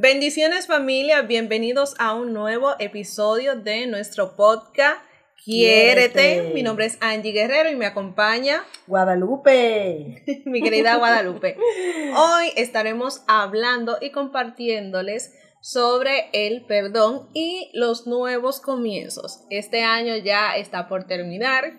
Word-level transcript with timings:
Bendiciones 0.00 0.68
familia, 0.68 1.22
bienvenidos 1.22 1.96
a 1.98 2.14
un 2.14 2.32
nuevo 2.32 2.76
episodio 2.78 3.56
de 3.56 3.88
nuestro 3.88 4.36
podcast 4.36 5.02
Quiérete. 5.42 6.12
Quiérete. 6.12 6.54
Mi 6.54 6.62
nombre 6.62 6.86
es 6.86 6.98
Angie 7.00 7.32
Guerrero 7.32 7.68
y 7.68 7.74
me 7.74 7.86
acompaña 7.86 8.62
Guadalupe. 8.86 10.22
mi 10.46 10.62
querida 10.62 10.98
Guadalupe. 10.98 11.56
Hoy 12.16 12.52
estaremos 12.54 13.24
hablando 13.26 13.98
y 14.00 14.12
compartiéndoles 14.12 15.34
sobre 15.62 16.30
el 16.32 16.64
perdón 16.66 17.28
y 17.34 17.72
los 17.74 18.06
nuevos 18.06 18.60
comienzos. 18.60 19.46
Este 19.50 19.82
año 19.82 20.16
ya 20.16 20.56
está 20.56 20.86
por 20.86 21.08
terminar. 21.08 21.72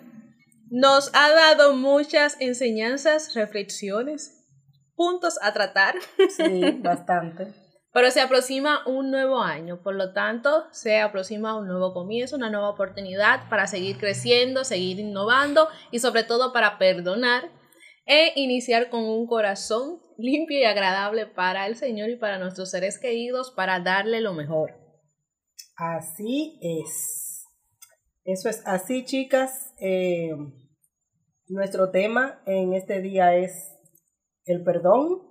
Nos 0.69 1.09
ha 1.13 1.29
dado 1.29 1.73
muchas 1.73 2.35
enseñanzas, 2.41 3.33
reflexiones, 3.33 4.45
puntos 4.97 5.39
a 5.41 5.53
tratar. 5.53 5.95
Sí, 6.35 6.79
bastante. 6.81 7.68
Pero 7.91 8.11
se 8.11 8.21
aproxima 8.21 8.85
un 8.85 9.09
nuevo 9.09 9.41
año, 9.41 9.81
por 9.81 9.95
lo 9.95 10.13
tanto, 10.13 10.65
se 10.71 10.99
aproxima 10.99 11.57
un 11.57 11.67
nuevo 11.67 11.91
comienzo, 11.91 12.35
una 12.35 12.51
nueva 12.51 12.69
oportunidad 12.69 13.49
para 13.49 13.65
seguir 13.65 13.97
creciendo, 13.97 14.63
seguir 14.63 14.99
innovando 14.99 15.67
y 15.91 15.99
sobre 15.99 16.23
todo 16.23 16.53
para 16.53 16.77
perdonar 16.77 17.49
e 18.05 18.33
iniciar 18.35 18.89
con 18.89 19.03
un 19.03 19.25
corazón 19.25 20.01
limpio 20.17 20.59
y 20.59 20.65
agradable 20.65 21.25
para 21.25 21.65
el 21.65 21.75
Señor 21.75 22.09
y 22.09 22.17
para 22.17 22.37
nuestros 22.37 22.69
seres 22.69 22.99
queridos, 22.99 23.51
para 23.51 23.79
darle 23.79 24.21
lo 24.21 24.33
mejor. 24.33 24.71
Así 25.75 26.59
es. 26.61 27.45
Eso 28.23 28.49
es 28.49 28.61
así, 28.67 29.05
chicas. 29.05 29.73
Eh, 29.79 30.29
nuestro 31.47 31.89
tema 31.89 32.43
en 32.45 32.73
este 32.73 33.01
día 33.01 33.35
es 33.35 33.73
el 34.45 34.63
perdón 34.63 35.21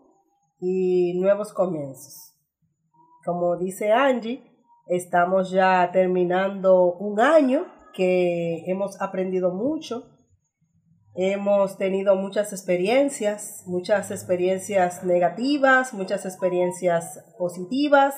y 0.59 1.19
nuevos 1.21 1.53
comienzos. 1.53 2.28
Como 3.29 3.59
dice 3.59 3.93
Angie, 3.93 4.43
estamos 4.87 5.51
ya 5.51 5.91
terminando 5.93 6.95
un 6.95 7.21
año 7.21 7.67
que 7.93 8.65
hemos 8.67 8.99
aprendido 9.03 9.53
mucho. 9.53 10.05
Hemos 11.15 11.77
tenido 11.77 12.17
muchas 12.17 12.55
experiencias, 12.55 13.65
muchas 13.67 14.11
experiencias 14.11 15.05
negativas, 15.05 15.93
muchas 15.93 16.25
experiencias 16.25 17.23
positivas. 17.37 18.15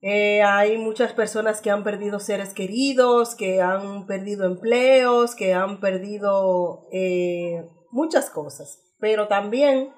Eh, 0.00 0.40
hay 0.40 0.78
muchas 0.78 1.12
personas 1.12 1.60
que 1.60 1.70
han 1.70 1.84
perdido 1.84 2.18
seres 2.18 2.54
queridos, 2.54 3.34
que 3.34 3.60
han 3.60 4.06
perdido 4.06 4.46
empleos, 4.46 5.34
que 5.34 5.52
han 5.52 5.80
perdido 5.80 6.88
eh, 6.92 7.68
muchas 7.90 8.30
cosas. 8.30 8.82
Pero 8.98 9.28
también 9.28 9.92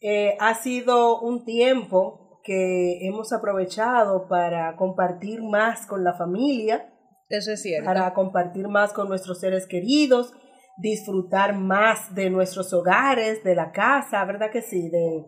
eh, 0.00 0.36
ha 0.40 0.54
sido 0.56 1.20
un 1.20 1.44
tiempo 1.44 2.23
que 2.44 3.06
hemos 3.06 3.32
aprovechado 3.32 4.28
para 4.28 4.76
compartir 4.76 5.42
más 5.42 5.86
con 5.86 6.04
la 6.04 6.12
familia, 6.12 6.92
Eso 7.30 7.52
es 7.52 7.62
cierto. 7.62 7.86
para 7.86 8.12
compartir 8.12 8.68
más 8.68 8.92
con 8.92 9.08
nuestros 9.08 9.40
seres 9.40 9.66
queridos, 9.66 10.34
disfrutar 10.76 11.54
más 11.54 12.14
de 12.14 12.30
nuestros 12.30 12.72
hogares, 12.72 13.42
de 13.44 13.54
la 13.54 13.72
casa, 13.72 14.24
¿verdad 14.24 14.50
que 14.50 14.60
sí? 14.60 14.90
De, 14.90 15.24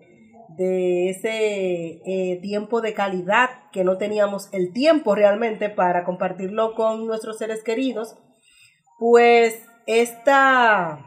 de 0.56 1.10
ese 1.10 2.00
eh, 2.04 2.38
tiempo 2.42 2.80
de 2.80 2.94
calidad 2.94 3.50
que 3.72 3.82
no 3.82 3.96
teníamos 3.96 4.52
el 4.52 4.72
tiempo 4.72 5.14
realmente 5.14 5.70
para 5.70 6.04
compartirlo 6.04 6.74
con 6.74 7.06
nuestros 7.06 7.38
seres 7.38 7.62
queridos, 7.64 8.16
pues 8.98 9.64
esta, 9.86 11.06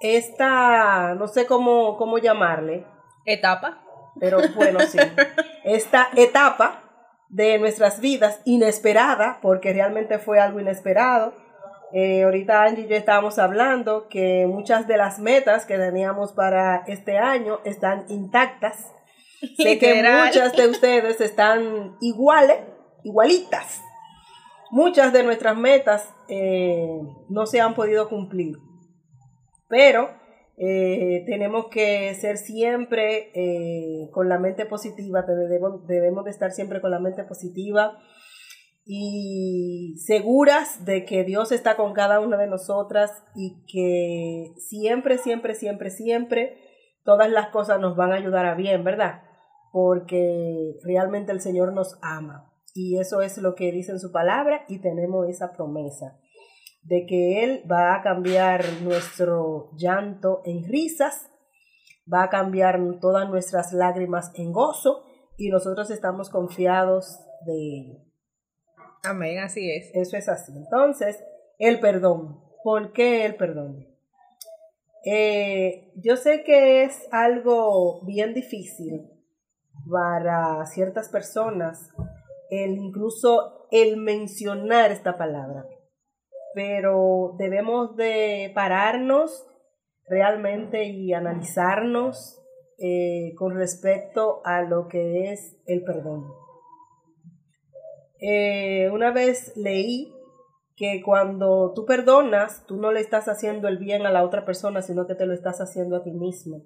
esta, 0.00 1.14
no 1.14 1.26
sé 1.26 1.46
cómo, 1.46 1.96
cómo 1.96 2.18
llamarle, 2.18 2.86
Etapa. 3.26 3.83
Pero 4.20 4.38
bueno, 4.54 4.80
sí, 4.80 4.98
esta 5.64 6.08
etapa 6.16 6.82
de 7.28 7.58
nuestras 7.58 8.00
vidas 8.00 8.40
inesperada, 8.44 9.38
porque 9.42 9.72
realmente 9.72 10.18
fue 10.18 10.38
algo 10.38 10.60
inesperado. 10.60 11.34
Eh, 11.92 12.24
ahorita 12.24 12.62
Angie 12.62 12.84
y 12.84 12.88
yo 12.88 12.96
estábamos 12.96 13.38
hablando 13.38 14.08
que 14.08 14.46
muchas 14.48 14.86
de 14.86 14.96
las 14.96 15.18
metas 15.18 15.64
que 15.64 15.76
teníamos 15.76 16.32
para 16.32 16.84
este 16.86 17.18
año 17.18 17.60
están 17.64 18.04
intactas. 18.08 18.86
Sé 19.56 19.78
que 19.78 20.02
muchas 20.02 20.56
de 20.56 20.68
ustedes 20.68 21.20
están 21.20 21.96
iguales, 22.00 22.58
igualitas. 23.04 23.80
Muchas 24.70 25.12
de 25.12 25.22
nuestras 25.22 25.56
metas 25.56 26.08
eh, 26.28 27.00
no 27.28 27.46
se 27.46 27.60
han 27.60 27.74
podido 27.74 28.08
cumplir, 28.08 28.56
pero 29.68 30.10
eh, 30.56 31.24
tenemos 31.26 31.66
que 31.66 32.14
ser 32.14 32.36
siempre 32.36 33.30
eh, 33.34 34.08
con 34.12 34.28
la 34.28 34.38
mente 34.38 34.66
positiva, 34.66 35.22
debemos, 35.22 35.86
debemos 35.86 36.24
de 36.24 36.30
estar 36.30 36.52
siempre 36.52 36.80
con 36.80 36.92
la 36.92 37.00
mente 37.00 37.24
positiva 37.24 37.98
y 38.86 39.96
seguras 39.98 40.84
de 40.84 41.04
que 41.04 41.24
Dios 41.24 41.50
está 41.50 41.76
con 41.76 41.92
cada 41.92 42.20
una 42.20 42.36
de 42.36 42.46
nosotras 42.46 43.10
y 43.34 43.64
que 43.66 44.54
siempre, 44.60 45.18
siempre, 45.18 45.54
siempre, 45.54 45.90
siempre 45.90 46.58
todas 47.02 47.30
las 47.30 47.48
cosas 47.48 47.80
nos 47.80 47.96
van 47.96 48.12
a 48.12 48.16
ayudar 48.16 48.46
a 48.46 48.54
bien, 48.54 48.84
¿verdad? 48.84 49.22
Porque 49.72 50.76
realmente 50.84 51.32
el 51.32 51.40
Señor 51.40 51.72
nos 51.72 51.98
ama 52.00 52.52
y 52.74 52.98
eso 52.98 53.22
es 53.22 53.38
lo 53.38 53.54
que 53.54 53.72
dice 53.72 53.90
en 53.90 53.98
su 53.98 54.12
palabra 54.12 54.64
y 54.68 54.80
tenemos 54.80 55.28
esa 55.28 55.52
promesa 55.52 56.18
de 56.84 57.06
que 57.06 57.44
Él 57.44 57.64
va 57.70 57.94
a 57.94 58.02
cambiar 58.02 58.64
nuestro 58.82 59.70
llanto 59.76 60.42
en 60.44 60.64
risas, 60.64 61.30
va 62.12 62.24
a 62.24 62.30
cambiar 62.30 62.80
todas 63.00 63.28
nuestras 63.28 63.72
lágrimas 63.72 64.30
en 64.34 64.52
gozo 64.52 65.04
y 65.36 65.48
nosotros 65.48 65.90
estamos 65.90 66.30
confiados 66.30 67.20
de 67.46 67.52
ello. 67.52 67.98
Amén, 69.02 69.38
así 69.38 69.70
es. 69.70 69.90
Eso 69.94 70.16
es 70.16 70.28
así. 70.28 70.52
Entonces, 70.56 71.22
el 71.58 71.80
perdón. 71.80 72.40
¿Por 72.62 72.92
qué 72.92 73.26
el 73.26 73.36
perdón? 73.36 73.86
Eh, 75.04 75.92
yo 75.96 76.16
sé 76.16 76.44
que 76.44 76.84
es 76.84 77.06
algo 77.12 78.00
bien 78.06 78.32
difícil 78.32 79.10
para 79.90 80.64
ciertas 80.64 81.10
personas 81.10 81.90
el 82.50 82.78
incluso 82.78 83.66
el 83.70 83.98
mencionar 83.98 84.92
esta 84.92 85.18
palabra, 85.18 85.66
pero 86.54 87.34
debemos 87.38 87.96
de 87.96 88.52
pararnos 88.54 89.46
realmente 90.08 90.84
y 90.84 91.12
analizarnos 91.12 92.40
eh, 92.78 93.34
con 93.36 93.56
respecto 93.56 94.40
a 94.44 94.62
lo 94.62 94.88
que 94.88 95.32
es 95.32 95.56
el 95.66 95.82
perdón. 95.84 96.24
Eh, 98.20 98.88
una 98.90 99.12
vez 99.12 99.52
leí 99.56 100.12
que 100.76 101.02
cuando 101.04 101.72
tú 101.74 101.84
perdonas, 101.84 102.64
tú 102.66 102.76
no 102.76 102.90
le 102.90 103.00
estás 103.00 103.28
haciendo 103.28 103.68
el 103.68 103.78
bien 103.78 104.06
a 104.06 104.10
la 104.10 104.24
otra 104.24 104.44
persona, 104.44 104.82
sino 104.82 105.06
que 105.06 105.14
te 105.14 105.26
lo 105.26 105.32
estás 105.32 105.60
haciendo 105.60 105.96
a 105.96 106.02
ti 106.02 106.12
mismo. 106.12 106.62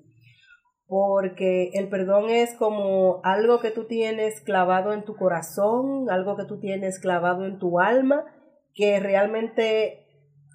Porque 0.86 1.70
el 1.74 1.88
perdón 1.90 2.30
es 2.30 2.54
como 2.54 3.20
algo 3.22 3.60
que 3.60 3.70
tú 3.70 3.86
tienes 3.86 4.40
clavado 4.40 4.94
en 4.94 5.04
tu 5.04 5.14
corazón, 5.14 6.08
algo 6.10 6.36
que 6.36 6.46
tú 6.46 6.58
tienes 6.58 6.98
clavado 6.98 7.44
en 7.44 7.58
tu 7.58 7.80
alma, 7.80 8.24
que 8.78 9.00
realmente 9.00 10.06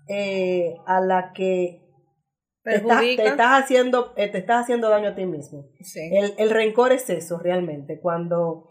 eh, 0.07 0.75
a 0.87 1.01
la 1.01 1.33
que 1.33 1.81
te 2.63 2.75
estás, 2.75 2.87
Perjudica. 2.87 3.23
te 3.23 3.29
estás 3.29 3.63
haciendo, 3.63 4.13
eh, 4.15 4.29
te 4.29 4.37
estás 4.37 4.63
haciendo 4.63 4.89
daño 4.89 5.09
a 5.09 5.15
ti 5.15 5.25
mismo. 5.25 5.65
Sí. 5.81 6.09
El, 6.13 6.33
el 6.37 6.49
rencor 6.49 6.93
es 6.93 7.09
eso 7.09 7.37
realmente, 7.37 7.99
cuando 7.99 8.69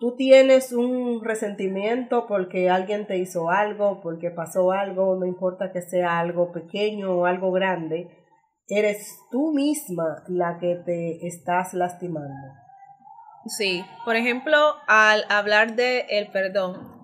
tú 0.00 0.16
tienes 0.16 0.72
un 0.72 1.22
resentimiento 1.22 2.26
porque 2.26 2.70
alguien 2.70 3.06
te 3.06 3.18
hizo 3.18 3.50
algo, 3.50 4.00
porque 4.00 4.30
pasó 4.30 4.72
algo, 4.72 5.16
no 5.16 5.26
importa 5.26 5.70
que 5.70 5.82
sea 5.82 6.18
algo 6.18 6.50
pequeño 6.50 7.14
o 7.14 7.26
algo 7.26 7.52
grande, 7.52 8.08
eres 8.68 9.18
tú 9.30 9.52
misma 9.52 10.24
la 10.28 10.58
que 10.58 10.76
te 10.76 11.26
estás 11.26 11.74
lastimando. 11.74 12.54
Sí, 13.48 13.84
por 14.06 14.16
ejemplo, 14.16 14.56
al 14.88 15.24
hablar 15.28 15.76
de 15.76 16.06
el 16.08 16.32
perdón, 16.32 16.95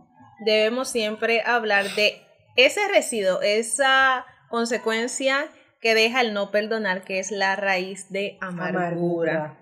debemos 0.45 0.89
siempre 0.89 1.43
hablar 1.45 1.87
de 1.95 2.23
ese 2.57 2.81
residuo, 2.89 3.41
esa 3.43 4.27
consecuencia 4.49 5.49
que 5.81 5.95
deja 5.97 6.21
el 6.21 6.33
no 6.33 6.53
perdonar, 6.53 7.03
que 7.03 7.19
es 7.19 7.33
la 7.33 7.57
raíz 7.57 8.09
de 8.11 8.39
amargura. 8.41 9.59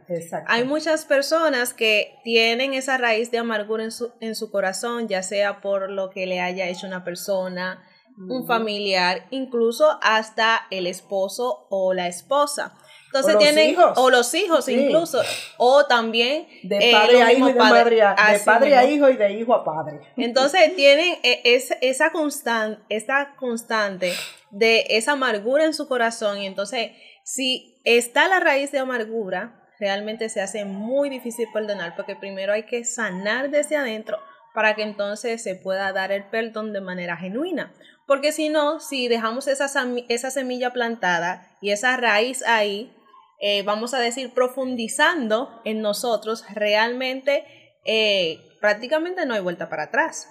Hay 0.46 0.64
muchas 0.64 1.06
personas 1.06 1.72
que 1.72 2.14
tienen 2.24 2.74
esa 2.74 2.98
raíz 2.98 3.30
de 3.30 3.38
amargura 3.38 3.84
en 3.84 3.90
su, 3.90 4.12
en 4.20 4.34
su 4.34 4.50
corazón, 4.50 5.08
ya 5.08 5.22
sea 5.22 5.62
por 5.62 5.90
lo 5.90 6.10
que 6.10 6.26
le 6.26 6.40
haya 6.40 6.68
hecho 6.68 6.86
una 6.86 7.04
persona, 7.04 7.82
un 8.28 8.46
familiar, 8.46 9.26
incluso 9.30 9.98
hasta 10.02 10.66
el 10.70 10.86
esposo 10.86 11.66
o 11.70 11.94
la 11.94 12.06
esposa. 12.06 12.74
Entonces 13.12 13.34
O 13.34 13.38
tienen, 13.38 13.70
hijos. 13.70 13.92
o 13.96 14.08
los 14.08 14.32
hijos 14.34 14.64
Sí. 14.66 14.74
incluso, 14.74 15.20
o 15.56 15.84
también 15.86 16.46
De 16.62 16.76
eh, 16.78 16.92
padre 16.92 17.22
a 17.22 17.32
hijo 17.32 17.48
y 17.48 17.52
de 17.52 17.58
padre- 17.58 17.80
madre 17.80 18.02
a, 18.02 18.32
de 18.32 18.38
padre 18.40 18.76
a 18.76 18.84
hijo 18.84 19.08
y 19.10 19.16
de 19.16 19.32
hijo 19.32 19.52
a 19.52 19.64
padre. 19.64 20.00
Entonces 20.16 20.76
tienen 20.76 21.18
es- 21.22 21.74
esa, 21.80 22.12
constan, 22.12 22.84
esa 22.88 23.34
constante 23.36 24.12
de 24.50 24.86
esa 24.90 25.12
amargura 25.12 25.64
en 25.64 25.74
su 25.74 25.88
corazón 25.88 26.38
y 26.38 26.46
entonces 26.46 26.92
si 27.24 27.80
está 27.84 28.28
la 28.28 28.38
raíz 28.40 28.70
de 28.72 28.78
amargura, 28.78 29.56
realmente 29.80 30.28
se 30.28 30.40
hace 30.40 30.64
muy 30.64 31.08
difícil 31.08 31.48
perdonar 31.52 31.96
porque 31.96 32.14
primero 32.14 32.52
hay 32.52 32.64
que 32.64 32.84
sanar 32.84 33.50
desde 33.50 33.76
adentro 33.76 34.18
para 34.54 34.74
que 34.74 34.82
entonces 34.82 35.42
se 35.42 35.54
pueda 35.56 35.92
dar 35.92 36.12
el 36.12 36.24
perdón 36.24 36.72
de 36.72 36.80
manera 36.80 37.16
genuina. 37.16 37.72
Porque 38.06 38.32
si 38.32 38.48
no, 38.48 38.80
si 38.80 39.06
dejamos 39.06 39.46
esa, 39.46 39.66
esa 40.08 40.30
semilla 40.32 40.72
plantada 40.72 41.46
y 41.60 41.70
esa 41.70 41.96
raíz 41.96 42.42
ahí, 42.44 42.92
eh, 43.40 43.62
vamos 43.62 43.94
a 43.94 43.98
decir, 43.98 44.32
profundizando 44.34 45.62
en 45.64 45.80
nosotros, 45.80 46.44
realmente 46.54 47.44
eh, 47.86 48.38
prácticamente 48.60 49.24
no 49.24 49.34
hay 49.34 49.40
vuelta 49.40 49.70
para 49.70 49.84
atrás. 49.84 50.28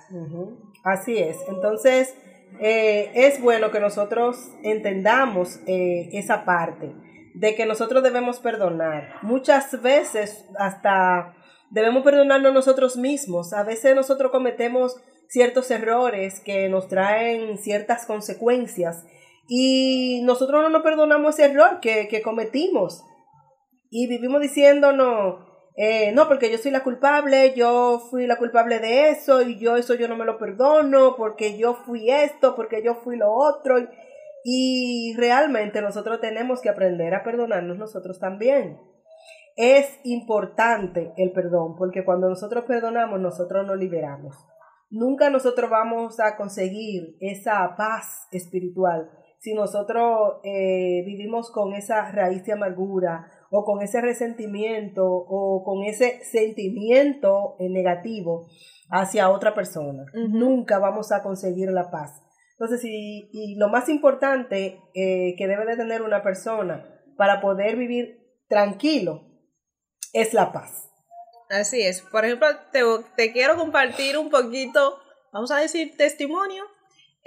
Así 0.83 1.17
es. 1.17 1.37
Entonces, 1.47 2.15
eh, 2.59 3.11
es 3.15 3.41
bueno 3.41 3.71
que 3.71 3.79
nosotros 3.79 4.37
entendamos 4.63 5.59
esa 5.65 6.45
parte 6.45 6.93
de 7.33 7.55
que 7.55 7.65
nosotros 7.65 8.03
debemos 8.03 8.39
perdonar. 8.39 9.15
Muchas 9.23 9.81
veces 9.81 10.45
hasta 10.57 11.35
debemos 11.71 12.03
perdonarnos 12.03 12.53
nosotros 12.53 12.95
mismos. 12.95 13.53
A 13.53 13.63
veces 13.63 13.95
nosotros 13.95 14.31
cometemos 14.31 14.97
ciertos 15.27 15.71
errores 15.71 16.41
que 16.41 16.69
nos 16.69 16.87
traen 16.87 17.57
ciertas 17.57 18.05
consecuencias 18.05 19.05
y 19.49 20.21
nosotros 20.23 20.61
no 20.61 20.69
nos 20.69 20.83
perdonamos 20.83 21.37
ese 21.37 21.51
error 21.51 21.79
que, 21.81 22.07
que 22.07 22.21
cometimos 22.21 23.03
y 23.89 24.07
vivimos 24.07 24.41
diciéndonos, 24.41 25.43
eh, 25.75 26.11
no, 26.11 26.27
porque 26.27 26.51
yo 26.51 26.57
soy 26.57 26.71
la 26.71 26.83
culpable, 26.83 27.53
yo 27.55 27.99
fui 28.11 28.27
la 28.27 28.37
culpable 28.37 28.79
de 28.79 29.09
eso 29.09 29.41
y 29.41 29.57
yo 29.57 29.77
eso 29.77 29.95
yo 29.95 30.07
no 30.07 30.15
me 30.15 30.25
lo 30.25 30.37
perdono 30.37 31.15
porque 31.17 31.57
yo 31.57 31.73
fui 31.73 32.11
esto, 32.11 32.55
porque 32.55 32.83
yo 32.83 32.95
fui 32.95 33.17
lo 33.17 33.33
otro. 33.33 33.77
Y 34.43 35.15
realmente 35.17 35.81
nosotros 35.81 36.21
tenemos 36.21 36.61
que 36.61 36.69
aprender 36.69 37.13
a 37.15 37.23
perdonarnos 37.23 37.77
nosotros 37.77 38.19
también. 38.19 38.79
Es 39.55 39.99
importante 40.03 41.11
el 41.17 41.31
perdón 41.31 41.75
porque 41.75 42.05
cuando 42.05 42.29
nosotros 42.29 42.65
perdonamos 42.65 43.19
nosotros 43.19 43.65
nos 43.65 43.77
liberamos. 43.77 44.35
Nunca 44.91 45.29
nosotros 45.29 45.69
vamos 45.69 46.19
a 46.19 46.35
conseguir 46.37 47.15
esa 47.19 47.75
paz 47.75 48.27
espiritual 48.31 49.09
si 49.39 49.53
nosotros 49.53 50.39
eh, 50.43 51.01
vivimos 51.05 51.51
con 51.51 51.73
esa 51.73 52.11
raíz 52.11 52.43
de 52.45 52.53
amargura 52.53 53.31
o 53.51 53.63
con 53.63 53.81
ese 53.81 54.01
resentimiento 54.01 55.05
o 55.05 55.63
con 55.63 55.83
ese 55.83 56.23
sentimiento 56.23 57.55
eh, 57.59 57.69
negativo 57.69 58.47
hacia 58.89 59.29
otra 59.29 59.53
persona. 59.53 60.05
Nunca 60.13 60.79
vamos 60.79 61.11
a 61.11 61.23
conseguir 61.23 61.69
la 61.71 61.89
paz. 61.89 62.21
Entonces, 62.59 62.83
y, 62.83 63.29
y 63.31 63.55
lo 63.55 63.69
más 63.69 63.87
importante 63.87 64.81
eh, 64.93 65.35
que 65.37 65.47
debe 65.47 65.65
de 65.65 65.77
tener 65.77 66.01
una 66.01 66.21
persona 66.21 66.85
para 67.17 67.39
poder 67.39 67.77
vivir 67.77 68.19
tranquilo 68.49 69.21
es 70.13 70.33
la 70.33 70.51
paz. 70.51 70.89
Así 71.49 71.81
es. 71.81 72.01
Por 72.01 72.25
ejemplo, 72.25 72.47
te, 72.71 72.81
te 73.15 73.31
quiero 73.31 73.55
compartir 73.55 74.17
un 74.17 74.29
poquito, 74.29 74.99
vamos 75.31 75.51
a 75.51 75.57
decir, 75.57 75.95
testimonio 75.95 76.65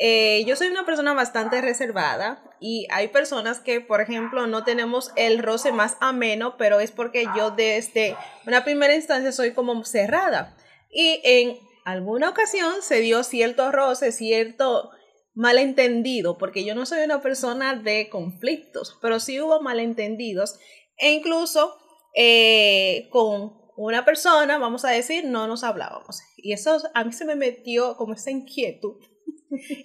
eh, 0.05 0.43
yo 0.49 0.57
soy 0.57 0.67
una 0.67 0.85
persona 0.85 1.15
bastante 1.15 1.61
reservada 1.61 2.43
y 2.59 2.89
hay 2.91 3.07
personas 3.07 3.61
que, 3.61 3.81
por 3.81 4.01
ejemplo, 4.01 4.49
no 4.49 4.65
tenemos 4.65 5.13
el 5.15 5.39
roce 5.39 5.71
más 5.71 5.97
ameno, 6.01 6.57
pero 6.57 6.81
es 6.81 6.91
porque 6.91 7.29
yo 7.37 7.53
desde 7.53 8.17
una 8.45 8.65
primera 8.65 8.97
instancia 8.97 9.31
soy 9.31 9.53
como 9.53 9.85
cerrada. 9.85 10.57
Y 10.91 11.21
en 11.23 11.57
alguna 11.85 12.31
ocasión 12.31 12.83
se 12.83 13.01
dio 13.01 13.23
cierto 13.23 13.71
roce, 13.71 14.11
cierto 14.11 14.91
malentendido, 15.35 16.37
porque 16.37 16.65
yo 16.65 16.75
no 16.75 16.85
soy 16.85 17.05
una 17.05 17.23
persona 17.23 17.77
de 17.77 18.09
conflictos, 18.09 18.99
pero 19.01 19.21
sí 19.21 19.41
hubo 19.41 19.61
malentendidos 19.61 20.59
e 20.97 21.13
incluso 21.13 21.77
eh, 22.17 23.09
con 23.13 23.53
una 23.77 24.05
persona, 24.05 24.59
vamos 24.59 24.85
a 24.85 24.91
decir, 24.91 25.27
no 25.27 25.47
nos 25.47 25.63
hablábamos. 25.63 26.23
Y 26.39 26.55
eso 26.55 26.83
a 26.93 27.05
mí 27.05 27.13
se 27.13 27.25
me 27.25 27.37
metió 27.37 27.97
como 27.97 28.15
esa 28.15 28.33
inquietud 28.33 28.97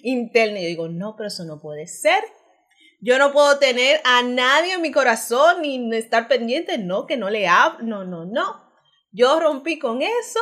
interna. 0.02 0.60
Y 0.60 0.66
digo, 0.66 0.88
no, 0.88 1.14
pero 1.16 1.28
eso 1.28 1.44
no 1.44 1.60
puede 1.60 1.86
ser. 1.86 2.22
Yo 3.00 3.18
no 3.18 3.32
puedo 3.32 3.58
tener 3.58 4.00
a 4.04 4.22
nadie 4.22 4.74
en 4.74 4.82
mi 4.82 4.90
corazón 4.90 5.62
ni 5.62 5.94
estar 5.96 6.26
pendiente, 6.26 6.78
no, 6.78 7.06
que 7.06 7.16
no 7.16 7.30
le 7.30 7.46
hablo, 7.46 7.84
no, 7.84 8.04
no, 8.04 8.24
no. 8.24 8.68
Yo 9.12 9.38
rompí 9.38 9.78
con 9.78 10.02
eso. 10.02 10.40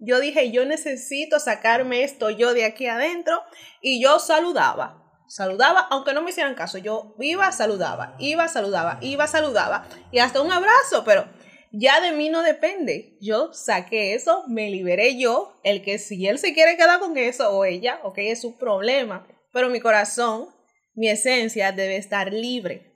Yo 0.00 0.18
dije, 0.18 0.50
yo 0.50 0.64
necesito 0.64 1.38
sacarme 1.38 2.02
esto 2.02 2.30
yo 2.30 2.54
de 2.54 2.64
aquí 2.64 2.86
adentro. 2.86 3.42
Y 3.80 4.02
yo 4.02 4.18
saludaba. 4.18 4.98
Saludaba, 5.28 5.80
aunque 5.90 6.12
no 6.12 6.22
me 6.22 6.30
hicieran 6.30 6.54
caso. 6.54 6.76
Yo 6.78 7.14
iba, 7.18 7.50
saludaba, 7.52 8.16
iba, 8.18 8.48
saludaba, 8.48 8.98
iba, 9.00 9.26
saludaba. 9.26 9.86
Y 10.10 10.18
hasta 10.18 10.42
un 10.42 10.52
abrazo, 10.52 11.04
pero 11.04 11.26
ya 11.72 12.00
de 12.00 12.12
mí 12.12 12.28
no 12.28 12.42
depende. 12.42 13.16
Yo 13.20 13.52
saqué 13.52 14.14
eso, 14.14 14.44
me 14.48 14.70
liberé 14.70 15.18
yo. 15.18 15.54
El 15.64 15.82
que 15.82 15.98
si 15.98 16.26
él 16.26 16.38
se 16.38 16.52
quiere 16.52 16.76
quedar 16.76 17.00
con 17.00 17.16
eso 17.16 17.50
o 17.50 17.64
ella, 17.64 18.00
ok, 18.04 18.18
es 18.18 18.40
su 18.40 18.58
problema. 18.58 19.26
Pero 19.52 19.70
mi 19.70 19.80
corazón, 19.80 20.48
mi 20.94 21.08
esencia 21.08 21.72
debe 21.72 21.96
estar 21.96 22.32
libre. 22.32 22.92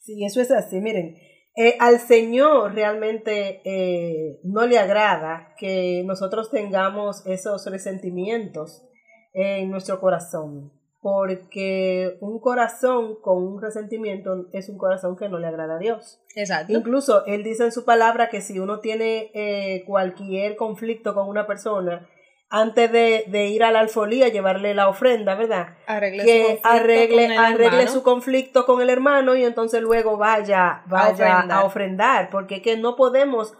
Sí, 0.00 0.24
eso 0.24 0.40
es 0.40 0.50
así. 0.50 0.80
Miren, 0.80 1.16
eh, 1.56 1.76
al 1.80 1.98
Señor 1.98 2.74
realmente 2.74 3.62
eh, 3.64 4.38
no 4.44 4.66
le 4.66 4.78
agrada 4.78 5.54
que 5.58 6.02
nosotros 6.04 6.50
tengamos 6.50 7.26
esos 7.26 7.66
resentimientos 7.66 8.84
en 9.32 9.70
nuestro 9.70 10.00
corazón 10.00 10.77
porque 11.00 12.16
un 12.20 12.40
corazón 12.40 13.16
con 13.20 13.42
un 13.42 13.62
resentimiento 13.62 14.46
es 14.52 14.68
un 14.68 14.78
corazón 14.78 15.16
que 15.16 15.28
no 15.28 15.38
le 15.38 15.46
agrada 15.46 15.76
a 15.76 15.78
Dios. 15.78 16.20
Exacto. 16.34 16.72
Incluso 16.72 17.24
él 17.26 17.44
dice 17.44 17.64
en 17.64 17.72
su 17.72 17.84
palabra 17.84 18.28
que 18.28 18.40
si 18.40 18.58
uno 18.58 18.80
tiene 18.80 19.30
eh, 19.34 19.84
cualquier 19.86 20.56
conflicto 20.56 21.14
con 21.14 21.28
una 21.28 21.46
persona, 21.46 22.08
antes 22.50 22.90
de, 22.90 23.24
de, 23.28 23.48
ir 23.48 23.62
a 23.62 23.70
la 23.70 23.80
alfolía, 23.80 24.28
llevarle 24.28 24.74
la 24.74 24.88
ofrenda, 24.88 25.34
¿verdad? 25.34 25.76
Arregle 25.86 26.24
que 26.24 26.60
su 26.62 26.68
arregle, 26.68 27.36
arregle 27.36 27.88
su 27.88 28.02
conflicto 28.02 28.64
con 28.64 28.80
el 28.80 28.88
hermano 28.88 29.36
y 29.36 29.44
entonces 29.44 29.82
luego 29.82 30.16
vaya, 30.16 30.82
vaya 30.86 31.40
a 31.40 31.64
ofrendar, 31.64 32.30
porque 32.30 32.62
que 32.62 32.78
no 32.78 32.96
podemos 32.96 33.54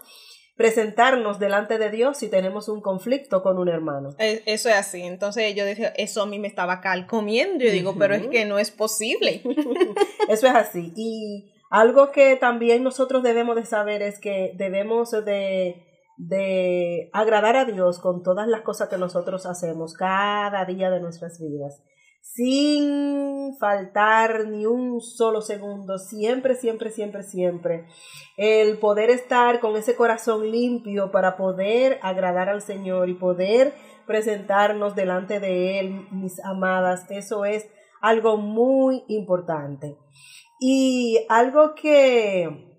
presentarnos 0.59 1.39
delante 1.39 1.77
de 1.77 1.89
Dios 1.89 2.17
si 2.17 2.27
tenemos 2.27 2.67
un 2.67 2.81
conflicto 2.81 3.41
con 3.41 3.57
un 3.59 3.69
hermano. 3.69 4.09
E, 4.19 4.43
eso 4.45 4.67
es 4.67 4.75
así. 4.75 5.03
Entonces 5.03 5.55
yo 5.55 5.63
decía, 5.63 5.93
eso 5.95 6.21
a 6.21 6.25
mí 6.25 6.37
me 6.37 6.49
estaba 6.49 6.81
calcomiendo. 6.81 7.63
Yo 7.63 7.71
digo, 7.71 7.95
pero 7.97 8.13
es 8.13 8.27
que 8.27 8.43
no 8.43 8.59
es 8.59 8.69
posible. 8.69 9.41
eso 10.27 10.47
es 10.47 10.53
así. 10.53 10.91
Y 10.97 11.53
algo 11.69 12.11
que 12.11 12.35
también 12.35 12.83
nosotros 12.83 13.23
debemos 13.23 13.55
de 13.55 13.63
saber 13.63 14.01
es 14.01 14.19
que 14.19 14.51
debemos 14.57 15.11
de, 15.11 15.81
de 16.17 17.09
agradar 17.13 17.55
a 17.55 17.63
Dios 17.63 17.99
con 17.99 18.21
todas 18.21 18.45
las 18.49 18.59
cosas 18.59 18.89
que 18.89 18.97
nosotros 18.97 19.45
hacemos 19.45 19.93
cada 19.93 20.65
día 20.65 20.89
de 20.89 20.99
nuestras 20.99 21.39
vidas 21.39 21.81
sin 22.21 23.55
faltar 23.59 24.47
ni 24.47 24.65
un 24.65 25.01
solo 25.01 25.41
segundo, 25.41 25.97
siempre, 25.97 26.55
siempre, 26.55 26.91
siempre, 26.91 27.23
siempre. 27.23 27.85
El 28.37 28.77
poder 28.77 29.09
estar 29.09 29.59
con 29.59 29.75
ese 29.75 29.95
corazón 29.95 30.49
limpio 30.49 31.11
para 31.11 31.37
poder 31.37 31.99
agradar 32.01 32.49
al 32.49 32.61
Señor 32.61 33.09
y 33.09 33.15
poder 33.15 33.73
presentarnos 34.05 34.95
delante 34.95 35.39
de 35.39 35.79
Él, 35.79 36.07
mis 36.11 36.43
amadas, 36.43 37.05
eso 37.09 37.45
es 37.45 37.67
algo 38.01 38.37
muy 38.37 39.03
importante. 39.07 39.97
Y 40.59 41.25
algo 41.29 41.75
que, 41.75 42.75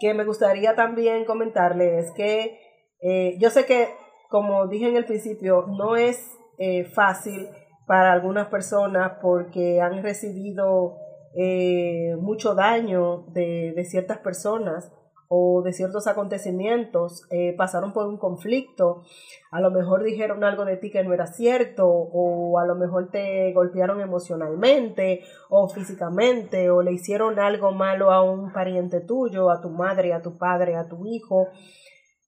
que 0.00 0.14
me 0.14 0.24
gustaría 0.24 0.74
también 0.74 1.24
comentarle 1.24 1.98
es 1.98 2.10
que 2.12 2.58
eh, 3.00 3.36
yo 3.38 3.50
sé 3.50 3.66
que, 3.66 3.88
como 4.30 4.66
dije 4.68 4.88
en 4.88 4.96
el 4.96 5.04
principio, 5.04 5.66
no 5.66 5.96
es 5.96 6.30
eh, 6.58 6.84
fácil 6.84 7.48
para 7.92 8.10
algunas 8.10 8.48
personas 8.48 9.18
porque 9.20 9.82
han 9.82 10.02
recibido 10.02 10.96
eh, 11.34 12.16
mucho 12.18 12.54
daño 12.54 13.26
de, 13.34 13.74
ciertas 13.84 14.16
personas 14.16 14.90
o 15.28 15.60
de 15.60 15.74
ciertos 15.74 16.06
acontecimientos, 16.06 17.26
eh, 17.30 17.54
pasaron 17.54 17.92
por 17.92 18.06
un 18.06 18.16
conflicto, 18.16 19.02
a 19.50 19.60
lo 19.60 19.70
mejor 19.70 20.04
dijeron 20.04 20.42
algo 20.42 20.64
de 20.64 20.78
ti 20.78 20.90
que 20.90 21.04
no 21.04 21.12
era 21.12 21.26
cierto, 21.26 21.86
o 21.86 22.58
a 22.58 22.64
lo 22.64 22.76
mejor 22.76 23.10
te 23.10 23.52
golpearon 23.52 24.00
emocionalmente 24.00 25.20
o 25.50 25.68
físicamente, 25.68 26.70
o 26.70 26.80
le 26.80 26.92
hicieron 26.92 27.38
algo 27.38 27.72
malo 27.72 28.10
a 28.10 28.22
un 28.22 28.54
pariente 28.54 29.02
tuyo, 29.02 29.50
a 29.50 29.60
tu 29.60 29.68
madre, 29.68 30.14
a 30.14 30.22
tu 30.22 30.38
padre, 30.38 30.76
a 30.76 30.88
tu 30.88 31.04
hijo, 31.04 31.48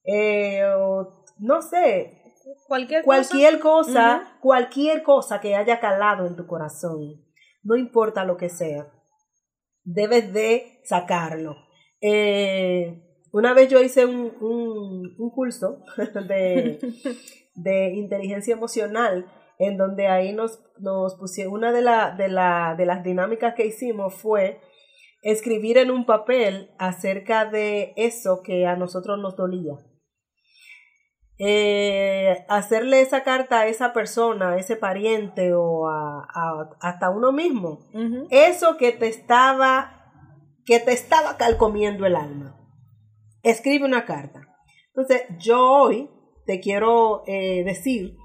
eh, 0.03 0.61
no 1.39 1.63
sé, 1.63 2.24
Cualquier, 2.67 3.03
cualquier 3.03 3.59
cosa, 3.59 4.37
cualquier 4.39 5.01
cosa 5.01 5.41
que 5.41 5.55
haya 5.55 5.79
calado 5.79 6.27
en 6.27 6.35
tu 6.35 6.45
corazón, 6.45 7.25
no 7.63 7.75
importa 7.75 8.23
lo 8.23 8.37
que 8.37 8.49
sea, 8.49 8.87
debes 9.83 10.31
de 10.31 10.81
sacarlo. 10.83 11.55
Eh, 12.01 13.01
una 13.31 13.53
vez 13.53 13.69
yo 13.69 13.81
hice 13.81 14.05
un, 14.05 14.31
un, 14.39 15.31
curso 15.31 15.83
de, 16.27 16.79
de, 17.55 17.93
inteligencia 17.95 18.53
emocional 18.53 19.25
en 19.57 19.77
donde 19.77 20.07
ahí 20.07 20.33
nos, 20.33 20.59
nos 20.77 21.15
pusieron, 21.15 21.53
una 21.53 21.71
de, 21.71 21.81
la, 21.81 22.11
de, 22.11 22.27
la, 22.27 22.75
de 22.77 22.85
las 22.85 23.03
dinámicas 23.03 23.55
que 23.55 23.65
hicimos 23.65 24.13
fue 24.13 24.61
escribir 25.23 25.77
en 25.79 25.89
un 25.89 26.05
papel 26.05 26.69
acerca 26.77 27.45
de 27.45 27.93
eso 27.95 28.41
que 28.43 28.67
a 28.67 28.75
nosotros 28.75 29.17
nos 29.19 29.35
dolía. 29.35 29.73
Eh, 31.37 32.45
hacerle 32.47 33.01
esa 33.01 33.23
carta 33.23 33.59
a 33.59 33.67
esa 33.67 33.91
persona, 33.91 34.51
a 34.51 34.57
ese 34.57 34.77
pariente 34.77 35.53
o 35.53 35.87
a, 35.89 36.69
hasta 36.79 37.09
uno 37.09 37.31
mismo. 37.31 37.79
Eso 38.29 38.77
que 38.77 38.91
te 38.93 39.07
estaba, 39.07 40.11
que 40.65 40.79
te 40.79 40.93
estaba 40.93 41.37
calcomiendo 41.37 42.05
el 42.05 42.15
alma. 42.15 42.57
Escribe 43.43 43.85
una 43.85 44.05
carta. 44.05 44.41
Entonces, 44.95 45.23
yo 45.37 45.61
hoy 45.61 46.09
te 46.45 46.61
quiero 46.61 47.23
eh, 47.27 47.63
decir, 47.65 48.15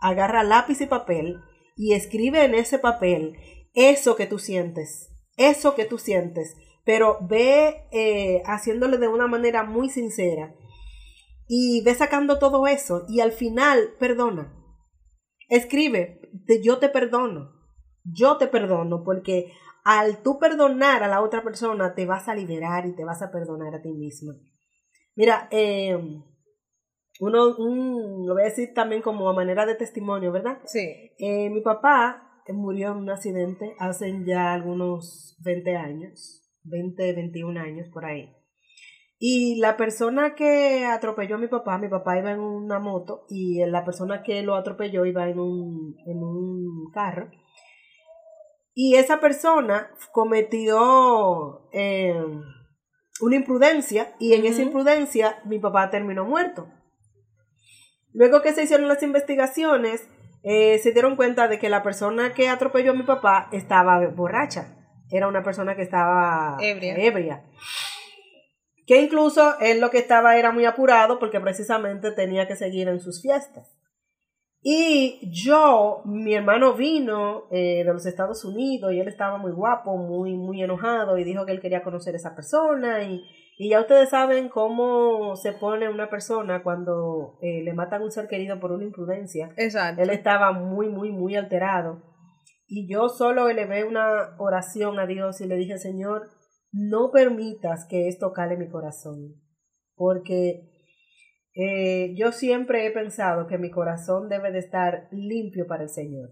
agarra 0.00 0.44
lápiz 0.44 0.80
y 0.80 0.86
papel 0.86 1.40
y 1.76 1.94
escribe 1.94 2.44
en 2.44 2.54
ese 2.54 2.78
papel 2.78 3.36
eso 3.74 4.14
que 4.14 4.26
tú 4.26 4.38
sientes, 4.38 5.10
eso 5.36 5.74
que 5.74 5.86
tú 5.86 5.98
sientes, 5.98 6.56
pero 6.84 7.18
ve 7.22 7.88
eh, 7.90 8.42
haciéndole 8.46 8.98
de 8.98 9.08
una 9.08 9.26
manera 9.26 9.64
muy 9.64 9.88
sincera 9.88 10.54
y 11.46 11.82
ve 11.82 11.94
sacando 11.94 12.38
todo 12.38 12.66
eso 12.66 13.04
y 13.08 13.20
al 13.20 13.32
final 13.32 13.94
perdona. 13.98 14.52
Escribe, 15.48 16.20
yo 16.62 16.78
te 16.78 16.88
perdono, 16.88 17.52
yo 18.04 18.38
te 18.38 18.46
perdono 18.46 19.02
porque 19.04 19.52
al 19.84 20.22
tú 20.22 20.38
perdonar 20.38 21.02
a 21.02 21.08
la 21.08 21.20
otra 21.20 21.42
persona 21.42 21.94
te 21.94 22.06
vas 22.06 22.28
a 22.28 22.34
liberar 22.34 22.86
y 22.86 22.94
te 22.96 23.04
vas 23.04 23.22
a 23.22 23.30
perdonar 23.30 23.74
a 23.74 23.82
ti 23.82 23.92
misma. 23.92 24.34
Mira, 25.14 25.48
eh, 25.50 25.96
uno, 27.20 27.46
lo 27.46 28.32
voy 28.32 28.42
a 28.42 28.46
decir 28.46 28.72
también 28.74 29.02
como 29.02 29.28
a 29.28 29.34
manera 29.34 29.66
de 29.66 29.74
testimonio, 29.74 30.32
¿verdad? 30.32 30.58
Sí. 30.64 31.12
Eh, 31.18 31.50
mi 31.50 31.60
papá 31.60 32.42
murió 32.52 32.92
en 32.92 32.98
un 32.98 33.10
accidente 33.10 33.74
hace 33.78 34.12
ya 34.26 34.52
algunos 34.52 35.38
20 35.44 35.76
años, 35.76 36.42
20, 36.64 37.12
21 37.12 37.60
años 37.60 37.88
por 37.92 38.04
ahí. 38.04 38.34
Y 39.18 39.56
la 39.60 39.76
persona 39.76 40.34
que 40.34 40.84
atropelló 40.84 41.36
a 41.36 41.38
mi 41.38 41.46
papá, 41.46 41.78
mi 41.78 41.88
papá 41.88 42.18
iba 42.18 42.32
en 42.32 42.40
una 42.40 42.78
moto 42.78 43.24
y 43.28 43.64
la 43.64 43.84
persona 43.84 44.22
que 44.22 44.42
lo 44.42 44.54
atropelló 44.54 45.06
iba 45.06 45.28
en 45.28 45.38
un, 45.38 45.96
en 46.06 46.18
un 46.18 46.90
carro. 46.92 47.30
Y 48.74 48.96
esa 48.96 49.20
persona 49.20 49.90
cometió 50.12 51.68
eh, 51.72 52.14
una 53.20 53.36
imprudencia 53.36 54.14
y 54.18 54.34
en 54.34 54.44
esa 54.46 54.62
imprudencia 54.62 55.40
mi 55.44 55.60
papá 55.60 55.90
terminó 55.90 56.24
muerto. 56.24 56.68
Luego 58.12 58.42
que 58.42 58.52
se 58.52 58.64
hicieron 58.64 58.88
las 58.88 59.02
investigaciones, 59.02 60.08
eh, 60.42 60.78
se 60.78 60.92
dieron 60.92 61.16
cuenta 61.16 61.48
de 61.48 61.58
que 61.58 61.68
la 61.68 61.82
persona 61.82 62.34
que 62.34 62.48
atropelló 62.48 62.90
a 62.90 62.94
mi 62.94 63.04
papá 63.04 63.48
estaba 63.52 64.06
borracha. 64.08 64.76
Era 65.10 65.28
una 65.28 65.42
persona 65.42 65.76
que 65.76 65.82
estaba 65.82 66.56
ebria. 66.60 66.96
ebria. 66.96 67.44
Que 68.86 69.00
incluso 69.00 69.58
él 69.60 69.80
lo 69.80 69.90
que 69.90 69.98
estaba 69.98 70.36
era 70.36 70.52
muy 70.52 70.64
apurado 70.64 71.18
porque 71.18 71.40
precisamente 71.40 72.10
tenía 72.12 72.46
que 72.46 72.56
seguir 72.56 72.88
en 72.88 73.00
sus 73.00 73.22
fiestas. 73.22 73.76
Y 74.60 75.20
yo, 75.30 76.02
mi 76.06 76.34
hermano 76.34 76.74
vino 76.74 77.48
eh, 77.50 77.84
de 77.84 77.92
los 77.92 78.06
Estados 78.06 78.44
Unidos 78.44 78.92
y 78.92 79.00
él 79.00 79.08
estaba 79.08 79.36
muy 79.36 79.52
guapo, 79.52 79.96
muy, 79.96 80.34
muy 80.34 80.62
enojado 80.62 81.18
y 81.18 81.24
dijo 81.24 81.44
que 81.44 81.52
él 81.52 81.60
quería 81.60 81.82
conocer 81.82 82.14
a 82.14 82.16
esa 82.16 82.34
persona 82.34 83.02
y 83.02 83.22
y 83.56 83.70
ya 83.70 83.80
ustedes 83.80 84.10
saben 84.10 84.48
cómo 84.48 85.36
se 85.36 85.52
pone 85.52 85.88
una 85.88 86.10
persona 86.10 86.62
cuando 86.62 87.38
eh, 87.40 87.62
le 87.62 87.72
matan 87.72 88.02
a 88.02 88.04
un 88.04 88.10
ser 88.10 88.26
querido 88.26 88.58
por 88.58 88.72
una 88.72 88.84
imprudencia. 88.84 89.50
Exacto. 89.56 90.02
Él 90.02 90.10
estaba 90.10 90.52
muy, 90.52 90.88
muy, 90.88 91.12
muy 91.12 91.36
alterado. 91.36 92.02
Y 92.66 92.88
yo 92.88 93.08
solo 93.08 93.48
elevé 93.48 93.84
una 93.84 94.34
oración 94.38 94.98
a 94.98 95.06
Dios 95.06 95.40
y 95.40 95.46
le 95.46 95.56
dije, 95.56 95.78
Señor, 95.78 96.30
no 96.74 97.12
permitas 97.12 97.86
que 97.88 98.08
esto 98.08 98.32
cale 98.32 98.56
mi 98.56 98.68
corazón. 98.68 99.34
Porque 99.94 100.72
eh, 101.54 102.14
yo 102.16 102.32
siempre 102.32 102.86
he 102.86 102.90
pensado 102.90 103.46
que 103.46 103.58
mi 103.58 103.70
corazón 103.70 104.28
debe 104.28 104.50
de 104.50 104.58
estar 104.58 105.08
limpio 105.12 105.66
para 105.68 105.84
el 105.84 105.88
Señor. 105.88 106.30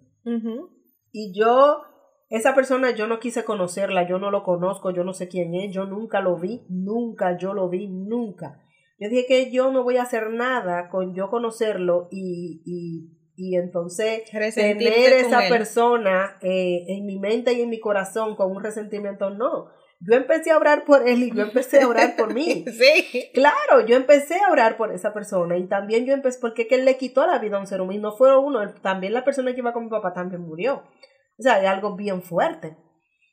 Y 1.12 1.32
yo 1.38 1.82
esa 2.28 2.54
persona 2.54 2.90
yo 2.90 3.06
no 3.06 3.20
quise 3.20 3.44
conocerla, 3.44 4.08
yo 4.08 4.18
no 4.18 4.30
lo 4.30 4.42
conozco, 4.42 4.90
yo 4.90 5.04
no 5.04 5.12
sé 5.12 5.28
quién 5.28 5.54
es, 5.54 5.72
yo 5.72 5.84
nunca 5.84 6.20
lo 6.20 6.36
vi, 6.36 6.64
nunca 6.68 7.36
yo 7.36 7.54
lo 7.54 7.68
vi, 7.68 7.88
nunca. 7.88 8.58
Yo 8.98 9.08
dije 9.08 9.26
que 9.26 9.52
yo 9.52 9.70
no 9.70 9.84
voy 9.84 9.98
a 9.98 10.02
hacer 10.02 10.30
nada 10.30 10.88
con 10.88 11.14
yo 11.14 11.28
conocerlo 11.28 12.08
y, 12.10 12.62
y, 12.64 13.10
y 13.36 13.56
entonces 13.56 14.22
tener 14.30 15.12
esa 15.12 15.40
persona 15.48 16.38
eh, 16.40 16.84
en 16.88 17.06
mi 17.06 17.18
mente 17.18 17.52
y 17.52 17.60
en 17.60 17.70
mi 17.70 17.80
corazón 17.80 18.34
con 18.34 18.50
un 18.50 18.62
resentimiento, 18.62 19.30
no. 19.30 19.68
Yo 20.04 20.16
empecé 20.16 20.50
a 20.50 20.58
orar 20.58 20.84
por 20.84 21.06
él 21.08 21.22
y 21.22 21.30
yo 21.32 21.42
empecé 21.42 21.80
a 21.80 21.88
orar 21.88 22.16
por 22.16 22.34
mí. 22.34 22.64
sí. 22.78 23.30
Claro, 23.32 23.86
yo 23.86 23.96
empecé 23.96 24.40
a 24.40 24.50
orar 24.50 24.76
por 24.76 24.92
esa 24.92 25.12
persona 25.14 25.56
y 25.56 25.68
también 25.68 26.06
yo 26.06 26.12
empecé, 26.12 26.40
porque 26.40 26.66
que 26.66 26.74
él 26.76 26.84
le 26.84 26.96
quitó 26.96 27.24
la 27.26 27.38
vida 27.38 27.56
a 27.56 27.60
un 27.60 27.66
ser 27.66 27.80
humano, 27.80 28.00
no 28.00 28.16
fue 28.16 28.36
uno, 28.36 28.74
también 28.82 29.12
la 29.12 29.24
persona 29.24 29.52
que 29.52 29.60
iba 29.60 29.72
con 29.72 29.84
mi 29.84 29.90
papá 29.90 30.12
también 30.12 30.42
murió. 30.42 30.82
O 31.38 31.42
sea, 31.42 31.54
hay 31.54 31.66
algo 31.66 31.96
bien 31.96 32.22
fuerte. 32.22 32.76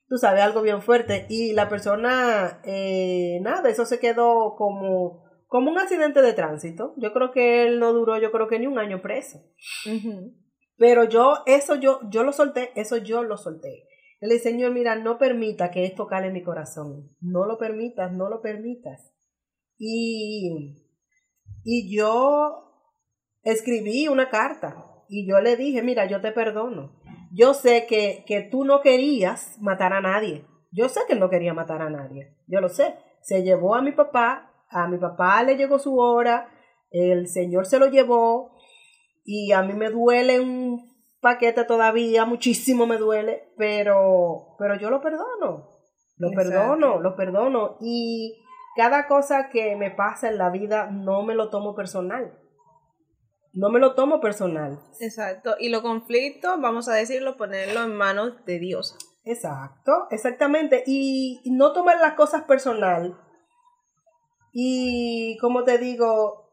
Tú 0.08 0.18
sabes, 0.18 0.42
algo 0.42 0.62
bien 0.62 0.82
fuerte. 0.82 1.26
Y 1.30 1.54
la 1.54 1.70
persona, 1.70 2.62
eh, 2.64 3.40
nada, 3.42 3.70
eso 3.70 3.86
se 3.86 4.00
quedó 4.00 4.56
como, 4.56 5.24
como 5.48 5.72
un 5.72 5.78
accidente 5.78 6.22
de 6.22 6.34
tránsito. 6.34 6.94
Yo 6.98 7.14
creo 7.14 7.32
que 7.32 7.64
él 7.68 7.80
no 7.80 7.94
duró, 7.94 8.18
yo 8.20 8.32
creo 8.32 8.48
que 8.48 8.60
ni 8.60 8.68
un 8.68 8.80
año 8.80 9.02
preso. 9.02 9.40
Pero 10.78 11.04
yo, 11.04 11.44
eso 11.46 11.76
yo, 11.76 12.00
yo 12.10 12.24
lo 12.24 12.32
solté, 12.32 12.72
eso 12.76 12.98
yo 12.98 13.24
lo 13.24 13.38
solté. 13.38 13.89
Le 14.22 14.34
dije, 14.34 14.50
Señor, 14.50 14.74
mira, 14.74 14.96
no 14.96 15.18
permita 15.18 15.72
que 15.72 15.86
esto 15.86 16.08
cale 16.08 16.28
en 16.28 16.34
mi 16.34 16.44
corazón. 16.44 17.16
No 17.22 17.46
lo 17.46 17.58
permitas, 17.58 18.12
no 18.12 18.30
lo 18.30 18.42
permitas. 18.42 19.14
Y, 19.78 20.84
y 21.64 21.96
yo 21.96 22.74
escribí 23.44 24.08
una 24.08 24.30
carta 24.30 24.86
y 25.08 25.28
yo 25.28 25.40
le 25.40 25.56
dije, 25.56 25.82
mira, 25.82 26.06
yo 26.06 26.20
te 26.20 26.32
perdono 26.32 27.00
yo 27.32 27.54
sé 27.54 27.86
que, 27.88 28.24
que 28.26 28.42
tú 28.42 28.66
no 28.66 28.82
querías 28.82 29.58
matar 29.60 29.94
a 29.94 30.02
nadie. 30.02 30.46
Yo 30.72 30.90
sé 30.90 31.02
que 31.08 31.14
él 31.14 31.20
no 31.20 31.30
quería 31.30 31.54
matar 31.54 31.82
a 31.82 31.90
nadie. 31.90 32.36
Yo 32.48 32.62
lo 32.62 32.70
sé. 32.70 32.96
Se 33.22 33.44
llevó 33.44 33.76
a 33.76 33.82
mi 33.82 33.92
papá, 33.92 34.52
a 34.70 34.88
mi 34.88 34.98
papá 34.98 35.44
le 35.44 35.56
llegó 35.56 35.80
su 35.80 35.98
hora, 36.00 36.50
el 36.90 37.28
Señor 37.28 37.66
se 37.66 37.80
lo 37.80 37.88
llevó 37.88 38.56
y 39.26 39.52
a 39.52 39.62
mí 39.62 39.74
me 39.74 39.90
duele 39.90 40.40
un 40.40 40.89
paquete 41.22 41.64
todavía, 41.64 42.26
muchísimo 42.26 42.86
me 42.86 42.98
duele, 42.98 43.54
pero, 43.58 44.56
pero 44.58 44.76
yo 44.78 44.90
lo 44.90 45.02
perdono. 45.02 45.78
Lo 46.18 46.32
perdono, 46.32 47.00
lo 47.00 47.16
perdono. 47.16 47.78
Y 47.80 48.44
cada 48.76 49.08
cosa 49.08 49.50
que 49.50 49.76
me 49.76 49.92
pasa 49.92 50.30
en 50.30 50.38
la 50.38 50.50
vida 50.50 50.90
no 50.92 51.24
me 51.24 51.36
lo 51.36 51.50
tomo 51.50 51.76
personal 51.76 52.34
no 53.54 53.70
me 53.70 53.80
lo 53.80 53.96
tomo 53.96 54.22
personal. 54.22 54.80
Exacto. 55.00 55.56
Y 55.60 55.70
los 55.70 55.82
conflictos, 55.82 56.60
vamos 56.62 56.88
a 56.88 56.94
decirlo, 56.94 57.38
ponerlo 57.38 57.84
en 57.84 57.96
manos 57.96 58.34
de 58.46 58.60
Dios. 58.60 58.96
Exacto, 59.24 60.08
exactamente. 60.12 60.84
Y 60.86 61.42
no 61.46 61.74
tomar 61.74 62.00
las 62.00 62.14
cosas 62.14 62.44
personal. 62.44 63.20
Y 64.54 65.38
como 65.40 65.64
te 65.64 65.78
digo, 65.78 66.49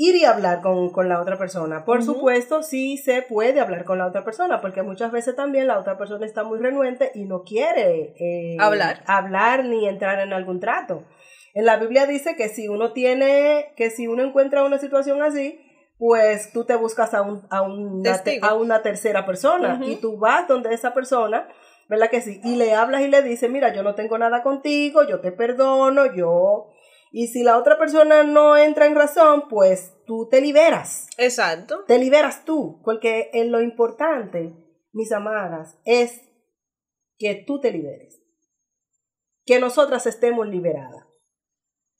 ir 0.00 0.16
y 0.16 0.24
hablar 0.24 0.62
con, 0.62 1.08
la 1.10 1.20
otra 1.20 1.36
persona. 1.36 1.84
Por 1.84 2.02
supuesto, 2.02 2.62
sí 2.62 2.96
se 2.96 3.20
puede 3.20 3.60
hablar 3.60 3.84
con 3.84 3.98
la 3.98 4.06
otra 4.06 4.24
persona, 4.24 4.62
porque 4.62 4.82
muchas 4.82 5.12
veces 5.12 5.36
también 5.36 5.66
la 5.66 5.78
otra 5.78 5.98
persona 5.98 6.24
está 6.24 6.42
muy 6.42 6.58
renuente 6.58 7.12
y 7.14 7.24
no 7.24 7.42
quiere 7.42 8.14
eh, 8.18 8.56
hablar. 8.58 9.02
hablar 9.06 9.66
ni 9.66 9.86
entrar 9.86 10.18
en 10.20 10.32
algún 10.32 10.58
trato. 10.58 11.04
En 11.52 11.66
la 11.66 11.76
Biblia 11.76 12.06
dice 12.06 12.34
que 12.34 12.48
si 12.48 12.66
uno 12.66 12.92
tiene, 12.92 13.74
que 13.76 13.90
si 13.90 14.06
uno 14.08 14.22
encuentra 14.22 14.64
una 14.64 14.78
situación 14.78 15.22
así, 15.22 15.60
pues 15.98 16.50
tú 16.54 16.64
te 16.64 16.76
buscas 16.76 17.12
a, 17.12 17.20
un, 17.20 17.42
a, 17.50 17.60
una, 17.60 18.22
a 18.40 18.54
una 18.54 18.80
tercera 18.80 19.26
persona 19.26 19.82
y 19.84 19.96
tú 19.96 20.16
vas 20.16 20.48
donde 20.48 20.72
esa 20.72 20.94
persona, 20.94 21.46
¿verdad 21.90 22.08
que 22.08 22.22
sí? 22.22 22.40
Y 22.42 22.56
le 22.56 22.72
hablas 22.72 23.02
y 23.02 23.08
le 23.08 23.20
dices, 23.20 23.50
mira, 23.50 23.74
yo 23.74 23.82
no 23.82 23.94
tengo 23.94 24.16
nada 24.16 24.42
contigo, 24.42 25.02
yo 25.06 25.20
te 25.20 25.30
perdono, 25.30 26.06
yo... 26.14 26.70
Y 27.10 27.28
si 27.28 27.42
la 27.42 27.58
otra 27.58 27.78
persona 27.78 28.22
no 28.22 28.56
entra 28.56 28.86
en 28.86 28.94
razón, 28.94 29.48
pues 29.48 29.94
tú 30.06 30.28
te 30.30 30.40
liberas. 30.40 31.08
Exacto. 31.18 31.84
Te 31.86 31.98
liberas 31.98 32.44
tú, 32.44 32.80
porque 32.84 33.30
en 33.32 33.50
lo 33.50 33.60
importante, 33.60 34.54
mis 34.92 35.10
amadas, 35.12 35.78
es 35.84 36.20
que 37.18 37.34
tú 37.46 37.60
te 37.60 37.72
liberes. 37.72 38.22
Que 39.44 39.58
nosotras 39.58 40.06
estemos 40.06 40.46
liberadas. 40.46 41.04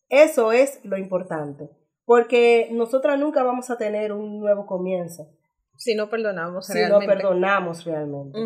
Eso 0.09 0.53
es 0.53 0.81
lo 0.85 0.97
importante. 0.97 1.71
Porque 2.05 2.69
nosotras 2.73 3.19
nunca 3.19 3.43
vamos 3.43 3.71
a 3.71 3.79
tener 3.79 4.13
un 4.13 4.41
nuevo 4.41 4.67
comienzo. 4.67 5.37
Si 5.77 5.95
no 5.95 6.11
perdonamos 6.11 6.67
si 6.67 6.75
realmente. 6.75 7.07
Si 7.07 7.07
no 7.07 7.15
perdonamos 7.15 7.85
realmente. 7.85 8.39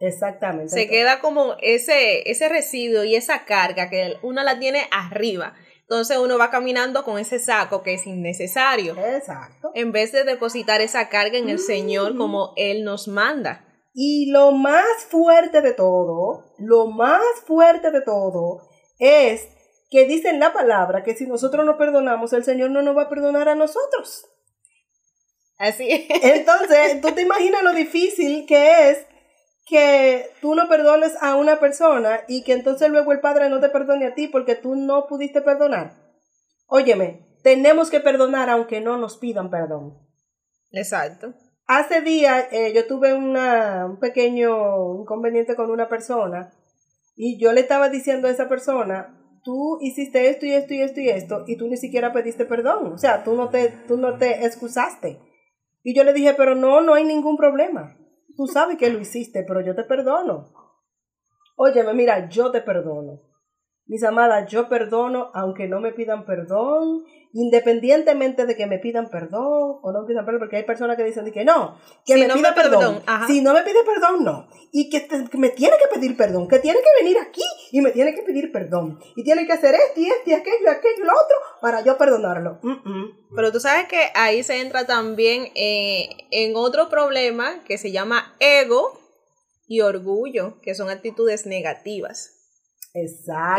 Exactamente. 0.00 0.70
Se 0.70 0.88
queda 0.88 1.20
como 1.20 1.54
ese, 1.60 2.30
ese 2.30 2.48
residuo 2.48 3.04
y 3.04 3.14
esa 3.14 3.44
carga 3.44 3.90
que 3.90 4.14
uno 4.22 4.42
la 4.42 4.58
tiene 4.58 4.88
arriba. 4.90 5.54
Entonces 5.88 6.18
uno 6.18 6.36
va 6.36 6.50
caminando 6.50 7.02
con 7.02 7.18
ese 7.18 7.38
saco 7.38 7.82
que 7.82 7.94
es 7.94 8.06
innecesario. 8.06 8.94
Exacto. 8.98 9.70
En 9.74 9.90
vez 9.90 10.12
de 10.12 10.24
depositar 10.24 10.82
esa 10.82 11.08
carga 11.08 11.38
en 11.38 11.48
el 11.48 11.58
Señor 11.58 12.14
como 12.18 12.52
Él 12.56 12.84
nos 12.84 13.08
manda. 13.08 13.64
Y 13.94 14.30
lo 14.30 14.52
más 14.52 15.06
fuerte 15.08 15.62
de 15.62 15.72
todo, 15.72 16.54
lo 16.58 16.88
más 16.88 17.22
fuerte 17.46 17.90
de 17.90 18.02
todo 18.02 18.68
es 18.98 19.48
que 19.90 20.04
dice 20.04 20.28
en 20.28 20.40
la 20.40 20.52
palabra 20.52 21.02
que 21.02 21.16
si 21.16 21.26
nosotros 21.26 21.64
no 21.64 21.78
perdonamos, 21.78 22.34
el 22.34 22.44
Señor 22.44 22.70
no 22.70 22.82
nos 22.82 22.94
va 22.94 23.04
a 23.04 23.08
perdonar 23.08 23.48
a 23.48 23.54
nosotros. 23.54 24.26
Así 25.56 25.88
es. 25.90 26.22
Entonces, 26.22 27.00
tú 27.00 27.12
te 27.12 27.22
imaginas 27.22 27.62
lo 27.62 27.72
difícil 27.72 28.44
que 28.46 28.90
es 28.90 29.06
que 29.68 30.30
tú 30.40 30.54
no 30.54 30.68
perdones 30.68 31.14
a 31.20 31.36
una 31.36 31.60
persona 31.60 32.20
y 32.26 32.42
que 32.42 32.52
entonces 32.52 32.88
luego 32.90 33.12
el 33.12 33.20
Padre 33.20 33.50
no 33.50 33.60
te 33.60 33.68
perdone 33.68 34.06
a 34.06 34.14
ti 34.14 34.28
porque 34.28 34.54
tú 34.54 34.74
no 34.74 35.06
pudiste 35.06 35.42
perdonar. 35.42 35.92
Óyeme, 36.66 37.26
tenemos 37.42 37.90
que 37.90 38.00
perdonar 38.00 38.48
aunque 38.48 38.80
no 38.80 38.96
nos 38.96 39.18
pidan 39.18 39.50
perdón. 39.50 39.98
Exacto. 40.70 41.34
Hace 41.66 42.00
días 42.00 42.46
eh, 42.50 42.72
yo 42.74 42.86
tuve 42.86 43.12
una, 43.12 43.84
un 43.86 43.98
pequeño 43.98 45.00
inconveniente 45.00 45.54
con 45.54 45.70
una 45.70 45.88
persona 45.88 46.50
y 47.14 47.38
yo 47.38 47.52
le 47.52 47.60
estaba 47.60 47.90
diciendo 47.90 48.28
a 48.28 48.30
esa 48.30 48.48
persona, 48.48 49.18
tú 49.44 49.78
hiciste 49.82 50.30
esto 50.30 50.46
y 50.46 50.52
esto 50.52 50.72
y 50.72 50.80
esto 50.80 51.00
y 51.00 51.08
esto 51.10 51.44
y 51.46 51.56
tú 51.58 51.68
ni 51.68 51.76
siquiera 51.76 52.12
pediste 52.12 52.46
perdón, 52.46 52.92
o 52.92 52.98
sea, 52.98 53.22
tú 53.22 53.34
no 53.34 53.50
te, 53.50 53.68
tú 53.86 53.98
no 53.98 54.16
te 54.16 54.46
excusaste. 54.46 55.18
Y 55.82 55.94
yo 55.94 56.04
le 56.04 56.12
dije, 56.12 56.34
pero 56.34 56.54
no, 56.54 56.80
no 56.80 56.94
hay 56.94 57.04
ningún 57.04 57.36
problema. 57.36 57.97
Tú 58.38 58.46
sabes 58.46 58.78
que 58.78 58.88
lo 58.88 59.00
hiciste, 59.00 59.42
pero 59.42 59.60
yo 59.62 59.74
te 59.74 59.82
perdono. 59.82 60.46
Óyeme, 61.56 61.92
mira, 61.92 62.28
yo 62.28 62.52
te 62.52 62.60
perdono. 62.60 63.18
Mis 63.88 64.04
amadas, 64.04 64.50
yo 64.50 64.68
perdono 64.68 65.30
aunque 65.32 65.66
no 65.66 65.80
me 65.80 65.92
pidan 65.92 66.26
perdón, 66.26 67.04
independientemente 67.32 68.44
de 68.44 68.54
que 68.54 68.66
me 68.66 68.78
pidan 68.78 69.08
perdón 69.08 69.78
o 69.82 69.92
no 69.92 70.02
me 70.02 70.06
pidan 70.06 70.26
perdón, 70.26 70.40
porque 70.40 70.56
hay 70.56 70.64
personas 70.64 70.98
que 70.98 71.04
dicen 71.04 71.30
que 71.32 71.42
no, 71.42 71.78
que 72.04 72.16
me 72.16 72.28
pida 72.28 72.54
perdón. 72.54 73.02
si 73.26 73.40
no 73.40 73.54
me 73.54 73.62
pide 73.62 73.84
perdón, 73.84 74.24
no. 74.24 74.46
Y 74.72 74.90
que, 74.90 75.08
me 75.38 75.48
tiene 75.48 75.76
que 75.78 75.94
pedir 75.94 76.18
perdón, 76.18 76.48
que 76.48 76.58
tiene 76.58 76.80
que 76.80 77.02
venir 77.02 77.16
aquí 77.18 77.42
y 77.72 77.80
me 77.80 77.90
tiene 77.90 78.14
que 78.14 78.22
pedir 78.22 78.52
perdón. 78.52 78.98
Y 79.16 79.24
tiene 79.24 79.46
que 79.46 79.54
hacer 79.54 79.74
esto 79.74 79.98
y 79.98 80.06
esto 80.06 80.30
y 80.30 80.32
aquello 80.34 80.64
y 80.66 80.68
aquello 80.68 81.02
y 81.02 81.06
lo 81.06 81.12
otro 81.12 81.36
para 81.62 81.82
yo 81.82 81.96
perdonarlo. 81.96 82.60
Pero 83.34 83.52
tú 83.52 83.58
sabes 83.58 83.88
que 83.88 84.10
ahí 84.14 84.42
se 84.42 84.60
entra 84.60 84.86
también 84.86 85.48
eh, 85.54 86.10
en 86.30 86.56
otro 86.56 86.90
problema 86.90 87.64
que 87.64 87.78
se 87.78 87.90
llama 87.90 88.36
ego 88.38 89.00
y 89.66 89.80
orgullo, 89.80 90.60
que 90.60 90.74
son 90.74 90.90
actitudes 90.90 91.46
negativas. 91.46 92.37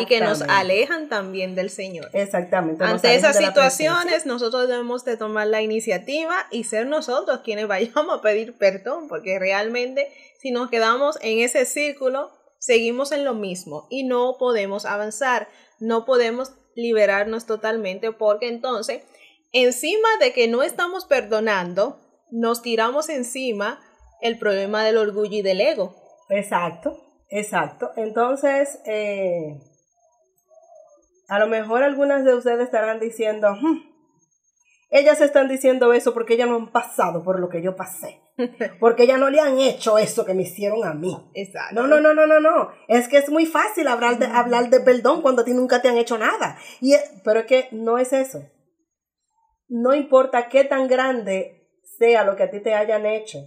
Y 0.02 0.06
que 0.06 0.22
nos 0.22 0.42
alejan 0.42 1.08
también 1.08 1.56
del 1.56 1.70
Señor. 1.70 2.10
Exactamente. 2.14 2.84
Ante 2.84 3.16
esas 3.16 3.38
situaciones, 3.38 4.26
nosotros 4.26 4.68
debemos 4.68 5.06
de 5.06 5.18
tomar 5.18 5.48
la 5.48 5.62
iniciativa 5.62 6.36
y 6.52 6.64
ser 6.64 6.88
nosotros 6.88 7.42
quienes 7.44 7.68
vayamos 7.68 8.20
a 8.20 8.22
pedir 8.22 8.58
perdón, 8.58 9.08
porque 9.08 9.40
realmente 9.40 10.12
si 10.40 10.52
nos 10.52 10.70
quedamos 10.70 11.18
en 11.22 11.40
ese 11.40 11.66
círculo, 11.66 12.32
seguimos 12.58 13.12
en 13.12 13.24
lo 13.24 13.34
mismo 13.34 13.88
y 13.90 14.04
no 14.04 14.36
podemos 14.38 14.86
avanzar, 14.86 15.48
no 15.80 16.06
podemos 16.06 16.54
liberarnos 16.76 17.46
totalmente, 17.46 18.12
porque 18.12 18.48
entonces, 18.48 19.04
encima 19.52 20.08
de 20.20 20.34
que 20.34 20.48
no 20.48 20.64
estamos 20.64 21.06
perdonando, 21.06 22.00
nos 22.32 22.62
tiramos 22.62 23.10
encima 23.10 23.80
el 24.22 24.38
problema 24.38 24.84
del 24.84 24.98
orgullo 24.98 25.38
y 25.38 25.42
del 25.42 25.62
ego. 25.62 25.96
Exacto. 26.30 27.09
Exacto. 27.30 27.92
Entonces, 27.96 28.80
eh, 28.86 29.60
a 31.28 31.40
lo 31.40 31.48
mejor 31.48 31.84
algunas 31.84 32.26
de 32.26 32.34
ustedes 32.34 32.62
estarán 32.62 33.00
diciendo, 33.00 33.54
hmm, 33.54 33.90
ellas 34.90 35.22
están 35.22 35.48
diciendo 35.48 35.94
eso 35.94 36.14
porque 36.14 36.34
ellas 36.34 36.50
no 36.50 36.56
han 36.56 36.72
pasado 36.72 37.24
por 37.24 37.40
lo 37.40 37.50
que 37.50 37.62
yo 37.62 37.76
pasé. 37.76 38.22
Porque 38.80 39.04
ellas 39.04 39.20
no 39.20 39.30
le 39.30 39.42
han 39.42 39.60
hecho 39.60 39.98
eso 39.98 40.24
que 40.24 40.34
me 40.34 40.44
hicieron 40.44 40.86
a 40.86 40.94
mí. 40.94 41.30
Exacto. 41.34 41.76
No, 41.76 41.88
no, 41.88 42.00
no, 42.00 42.14
no, 42.14 42.26
no, 42.26 42.40
no. 42.40 42.70
Es 42.88 43.10
que 43.10 43.18
es 43.18 43.30
muy 43.30 43.46
fácil 43.46 43.86
hablar 43.90 44.18
de, 44.18 44.28
hablar 44.28 44.70
de 44.70 44.80
perdón 44.80 45.22
cuando 45.22 45.42
a 45.42 45.46
ti 45.46 45.52
nunca 45.52 45.82
te 45.82 45.90
han 45.90 45.98
hecho 45.98 46.18
nada. 46.18 46.58
Y, 46.80 46.94
pero 47.26 47.42
es 47.42 47.46
que 47.48 47.68
no 47.74 47.98
es 47.98 48.14
eso. 48.14 48.50
No 49.68 49.94
importa 49.94 50.48
qué 50.48 50.64
tan 50.64 50.88
grande 50.88 51.70
sea 51.98 52.24
lo 52.24 52.38
que 52.38 52.44
a 52.44 52.50
ti 52.50 52.62
te 52.62 52.76
hayan 52.76 53.06
hecho 53.06 53.40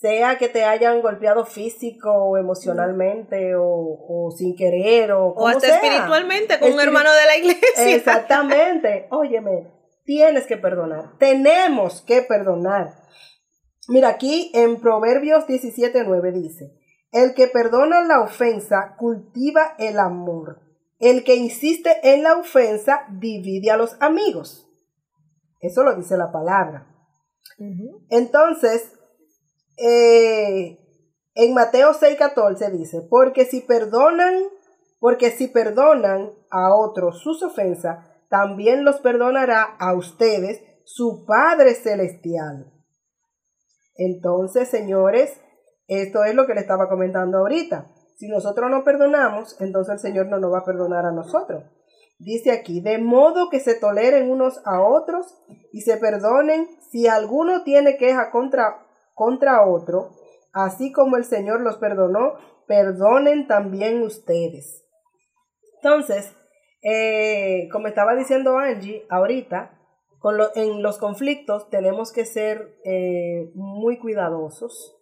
sea 0.00 0.38
que 0.38 0.48
te 0.48 0.64
hayan 0.64 1.02
golpeado 1.02 1.44
físico 1.44 2.10
o 2.10 2.36
emocionalmente 2.36 3.54
o, 3.56 4.32
sin 4.36 4.54
querer 4.54 5.12
o 5.12 5.34
como 5.34 5.46
o 5.46 5.48
hasta 5.48 5.76
espiritualmente 5.76 6.58
con 6.58 6.72
un 6.72 6.80
hermano 6.80 7.12
de 7.12 7.26
la 7.26 7.36
iglesia. 7.36 7.94
Exactamente. 7.94 9.08
Óyeme, 9.10 9.72
tienes 10.04 10.46
que 10.46 10.56
perdonar. 10.56 11.16
Tenemos 11.18 12.02
que 12.02 12.22
perdonar. 12.22 12.94
Mira, 13.88 14.08
aquí 14.08 14.52
en 14.54 14.80
Proverbios 14.80 15.46
17:9 15.46 16.32
dice, 16.32 16.78
el 17.10 17.34
que 17.34 17.48
perdona 17.48 18.02
la 18.02 18.20
ofensa 18.20 18.94
cultiva 18.98 19.74
el 19.78 19.98
amor. 19.98 20.60
El 20.98 21.24
que 21.24 21.36
insiste 21.36 22.12
en 22.12 22.22
la 22.22 22.36
ofensa 22.36 23.06
divide 23.10 23.70
a 23.70 23.76
los 23.76 23.96
amigos. 24.00 24.68
Eso 25.60 25.82
lo 25.82 25.94
dice 25.96 26.16
la 26.16 26.30
palabra. 26.30 26.86
Entonces, 28.10 28.97
eh, 29.78 30.78
en 31.34 31.54
Mateo 31.54 31.92
6:14 31.92 32.70
dice, 32.72 33.06
porque 33.08 33.44
si 33.44 33.60
perdonan, 33.60 34.42
porque 34.98 35.30
si 35.30 35.48
perdonan 35.48 36.32
a 36.50 36.74
otros 36.74 37.22
sus 37.22 37.42
ofensas, 37.42 38.04
también 38.28 38.84
los 38.84 39.00
perdonará 39.00 39.76
a 39.78 39.94
ustedes 39.94 40.60
su 40.84 41.24
Padre 41.26 41.74
Celestial. 41.74 42.72
Entonces, 43.96 44.68
señores, 44.68 45.40
esto 45.86 46.24
es 46.24 46.34
lo 46.34 46.46
que 46.46 46.54
le 46.54 46.60
estaba 46.60 46.88
comentando 46.88 47.38
ahorita. 47.38 47.90
Si 48.16 48.28
nosotros 48.28 48.70
no 48.70 48.82
perdonamos, 48.82 49.60
entonces 49.60 49.94
el 49.94 50.00
Señor 50.00 50.26
no 50.26 50.38
nos 50.38 50.52
va 50.52 50.58
a 50.58 50.64
perdonar 50.64 51.06
a 51.06 51.12
nosotros. 51.12 51.64
Dice 52.18 52.50
aquí, 52.50 52.80
de 52.80 52.98
modo 52.98 53.48
que 53.48 53.60
se 53.60 53.76
toleren 53.76 54.28
unos 54.28 54.60
a 54.64 54.82
otros 54.82 55.38
y 55.72 55.82
se 55.82 55.98
perdonen 55.98 56.66
si 56.90 57.06
alguno 57.06 57.62
tiene 57.62 57.96
queja 57.96 58.32
contra 58.32 58.87
contra 59.18 59.66
otro, 59.66 60.10
así 60.52 60.92
como 60.92 61.16
el 61.16 61.24
Señor 61.24 61.60
los 61.60 61.76
perdonó, 61.76 62.34
perdonen 62.68 63.48
también 63.48 64.00
ustedes. 64.02 64.86
Entonces, 65.82 66.36
eh, 66.82 67.68
como 67.72 67.88
estaba 67.88 68.14
diciendo 68.14 68.56
Angie 68.58 69.04
ahorita, 69.10 69.74
con 70.20 70.36
en 70.54 70.82
los 70.82 70.98
conflictos 70.98 71.68
tenemos 71.68 72.12
que 72.12 72.24
ser 72.24 72.76
eh, 72.84 73.50
muy 73.54 73.98
cuidadosos 73.98 74.96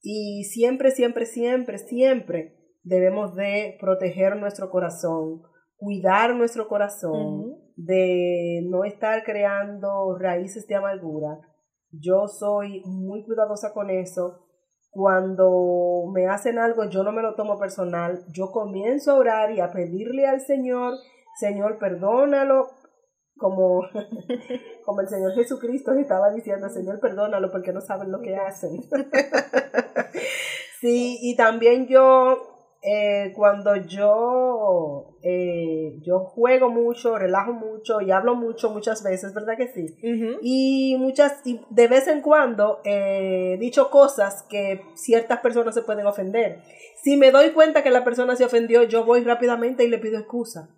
y 0.00 0.44
siempre, 0.44 0.90
siempre, 0.90 1.26
siempre, 1.26 1.76
siempre 1.76 2.56
debemos 2.82 3.34
de 3.34 3.76
proteger 3.80 4.36
nuestro 4.36 4.70
corazón, 4.70 5.42
cuidar 5.76 6.34
nuestro 6.34 6.68
corazón, 6.68 7.58
de 7.76 8.62
no 8.68 8.84
estar 8.84 9.24
creando 9.24 10.16
raíces 10.18 10.66
de 10.66 10.74
amargura, 10.76 11.38
yo 11.92 12.26
soy 12.28 12.82
muy 12.84 13.24
cuidadosa 13.24 13.72
con 13.72 13.90
eso. 13.90 14.46
Cuando 14.90 16.04
me 16.12 16.26
hacen 16.26 16.58
algo, 16.58 16.84
yo 16.84 17.02
no 17.02 17.12
me 17.12 17.22
lo 17.22 17.34
tomo 17.34 17.58
personal. 17.58 18.24
Yo 18.28 18.50
comienzo 18.50 19.12
a 19.12 19.16
orar 19.16 19.52
y 19.52 19.60
a 19.60 19.70
pedirle 19.70 20.26
al 20.26 20.40
Señor, 20.40 20.94
Señor, 21.38 21.78
perdónalo, 21.78 22.68
como, 23.36 23.82
como 24.84 25.00
el 25.00 25.08
Señor 25.08 25.32
Jesucristo 25.34 25.92
estaba 25.92 26.30
diciendo, 26.30 26.68
Señor, 26.68 27.00
perdónalo 27.00 27.50
porque 27.50 27.72
no 27.72 27.80
saben 27.80 28.12
lo 28.12 28.20
que 28.20 28.36
hacen. 28.36 28.82
sí, 30.80 31.18
y 31.22 31.36
también 31.36 31.86
yo 31.86 32.51
eh, 32.84 33.32
cuando 33.36 33.76
yo, 33.76 35.16
eh, 35.22 36.00
yo 36.00 36.18
juego 36.18 36.68
mucho, 36.68 37.16
relajo 37.16 37.52
mucho 37.52 38.00
y 38.00 38.10
hablo 38.10 38.34
mucho 38.34 38.70
muchas 38.70 39.04
veces, 39.04 39.32
¿verdad 39.32 39.56
que 39.56 39.68
sí? 39.68 39.86
Y 40.42 40.96
muchas, 40.98 41.40
y 41.44 41.60
de 41.70 41.86
vez 41.86 42.08
en 42.08 42.22
cuando 42.22 42.80
he 42.84 43.56
dicho 43.60 43.88
cosas 43.88 44.44
que 44.50 44.80
ciertas 44.94 45.38
personas 45.38 45.76
se 45.76 45.82
pueden 45.82 46.06
ofender. 46.06 46.58
Si 47.04 47.16
me 47.16 47.30
doy 47.30 47.50
cuenta 47.50 47.84
que 47.84 47.90
la 47.90 48.02
persona 48.02 48.34
se 48.34 48.44
ofendió, 48.44 48.82
yo 48.82 49.04
voy 49.04 49.22
rápidamente 49.22 49.84
y 49.84 49.88
le 49.88 49.98
pido 49.98 50.18
excusa. 50.18 50.68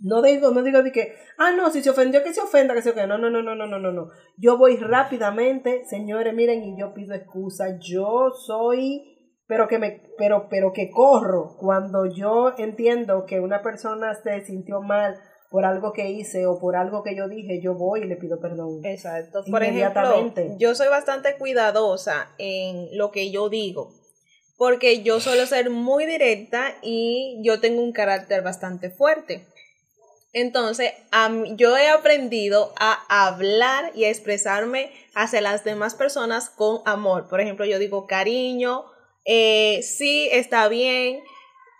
No 0.00 0.20
digo, 0.22 0.50
no 0.50 0.62
digo 0.62 0.82
de 0.82 0.92
que, 0.92 1.12
ah, 1.38 1.52
no, 1.52 1.70
si 1.70 1.82
se 1.82 1.90
ofendió, 1.90 2.22
que 2.24 2.32
se 2.32 2.40
ofenda, 2.40 2.74
que 2.74 2.82
se 2.82 2.90
ofenda. 2.90 3.18
No, 3.18 3.18
no, 3.18 3.30
no, 3.30 3.42
no, 3.42 3.54
no, 3.54 3.66
no, 3.66 3.78
no, 3.78 3.92
no. 3.92 4.08
Yo 4.36 4.56
voy 4.58 4.76
rápidamente, 4.76 5.84
señores, 5.84 6.34
miren, 6.34 6.64
y 6.64 6.78
yo 6.78 6.92
pido 6.92 7.14
excusa. 7.14 7.78
Yo 7.78 8.30
soy 8.30 9.11
pero 9.46 9.68
que 9.68 9.78
me 9.78 10.02
pero 10.16 10.48
pero 10.48 10.72
que 10.72 10.90
corro 10.90 11.56
cuando 11.58 12.06
yo 12.06 12.54
entiendo 12.58 13.26
que 13.26 13.40
una 13.40 13.62
persona 13.62 14.14
se 14.14 14.44
sintió 14.44 14.80
mal 14.80 15.18
por 15.52 15.66
algo 15.66 15.92
que 15.92 16.10
hice 16.10 16.46
o 16.46 16.58
por 16.58 16.76
algo 16.76 17.02
que 17.02 17.14
yo 17.14 17.28
dije, 17.28 17.60
yo 17.60 17.74
voy 17.74 18.00
y 18.00 18.06
le 18.06 18.16
pido 18.16 18.40
perdón. 18.40 18.80
Exacto. 18.84 19.44
Por 19.48 19.62
ejemplo, 19.62 20.32
yo 20.58 20.74
soy 20.74 20.88
bastante 20.88 21.36
cuidadosa 21.36 22.30
en 22.38 22.96
lo 22.96 23.10
que 23.10 23.30
yo 23.30 23.50
digo, 23.50 23.92
porque 24.56 25.02
yo 25.02 25.20
suelo 25.20 25.44
ser 25.44 25.68
muy 25.68 26.06
directa 26.06 26.74
y 26.80 27.38
yo 27.42 27.60
tengo 27.60 27.82
un 27.82 27.92
carácter 27.92 28.42
bastante 28.42 28.90
fuerte. 28.90 29.46
Entonces, 30.32 30.92
yo 31.56 31.76
he 31.76 31.88
aprendido 31.88 32.72
a 32.78 33.26
hablar 33.26 33.92
y 33.94 34.04
a 34.04 34.08
expresarme 34.08 34.90
hacia 35.14 35.42
las 35.42 35.62
demás 35.62 35.94
personas 35.94 36.48
con 36.48 36.80
amor. 36.86 37.28
Por 37.28 37.42
ejemplo, 37.42 37.66
yo 37.66 37.78
digo 37.78 38.06
cariño, 38.06 38.86
eh, 39.24 39.80
sí, 39.82 40.28
está 40.32 40.68
bien, 40.68 41.22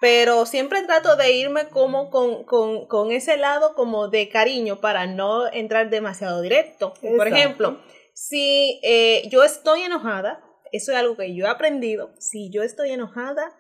pero 0.01 0.47
siempre 0.47 0.83
trato 0.83 1.17
de 1.17 1.33
irme 1.33 1.69
como 1.69 2.11
con, 2.11 3.13
ese 3.13 3.37
lado 3.37 3.75
como 3.75 4.09
de 4.09 4.29
cariño 4.29 4.81
para 4.81 5.07
no 5.07 5.47
entrar 5.53 5.91
demasiado 5.91 6.41
directo. 6.41 6.95
Por 7.17 7.29
ejemplo, 7.29 7.81
si 8.13 8.81
eh, 8.83 9.29
yo 9.31 9.45
estoy 9.45 9.83
enojada, 9.83 10.45
eso 10.73 10.93
es 10.93 10.99
algo 10.99 11.17
que 11.17 11.35
yo 11.35 11.47
he 11.47 11.49
aprendido, 11.49 12.15
si 12.19 12.51
yo 12.51 12.63
estoy 12.63 12.91
enojada, 12.91 13.57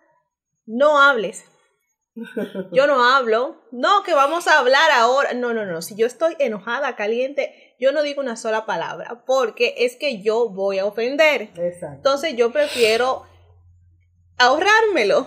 no 0.67 1.01
hables. 1.01 1.45
Yo 2.73 2.87
no 2.87 3.03
hablo, 3.03 3.63
no, 3.71 4.03
que 4.03 4.13
vamos 4.13 4.47
a 4.47 4.59
hablar 4.59 4.91
ahora. 4.91 5.33
No, 5.33 5.55
no, 5.55 5.65
no, 5.65 5.81
si 5.81 5.95
yo 5.97 6.07
estoy 6.07 6.37
enojada, 6.39 6.95
caliente, 6.95 7.75
yo 7.81 7.91
no 7.93 8.03
digo 8.03 8.21
una 8.21 8.37
sola 8.37 8.67
palabra, 8.67 9.25
porque 9.27 9.75
es 9.79 9.97
que 9.97 10.21
yo 10.21 10.51
voy 10.51 10.79
a 10.79 10.85
ofender. 10.85 11.49
Entonces 11.57 12.37
yo 12.37 12.53
prefiero 12.53 13.25
ahorrármelo, 14.45 15.27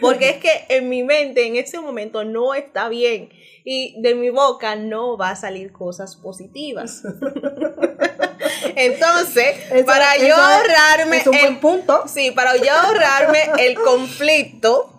porque 0.00 0.30
es 0.30 0.36
que 0.38 0.66
en 0.68 0.88
mi 0.88 1.02
mente 1.02 1.46
en 1.46 1.56
ese 1.56 1.78
momento 1.80 2.24
no 2.24 2.54
está 2.54 2.88
bien 2.88 3.30
y 3.64 4.00
de 4.00 4.14
mi 4.14 4.30
boca 4.30 4.76
no 4.76 5.16
va 5.16 5.30
a 5.30 5.36
salir 5.36 5.72
cosas 5.72 6.14
positivas. 6.16 7.02
Entonces, 8.76 9.56
para 9.84 10.16
yo 10.18 10.36
ahorrarme 10.36 11.22
el 11.46 11.58
punto. 11.58 12.04
Sí, 12.06 12.30
para 12.30 12.56
yo 12.56 12.72
ahorrarme 12.72 13.40
el 13.58 13.74
conflicto 13.74 14.92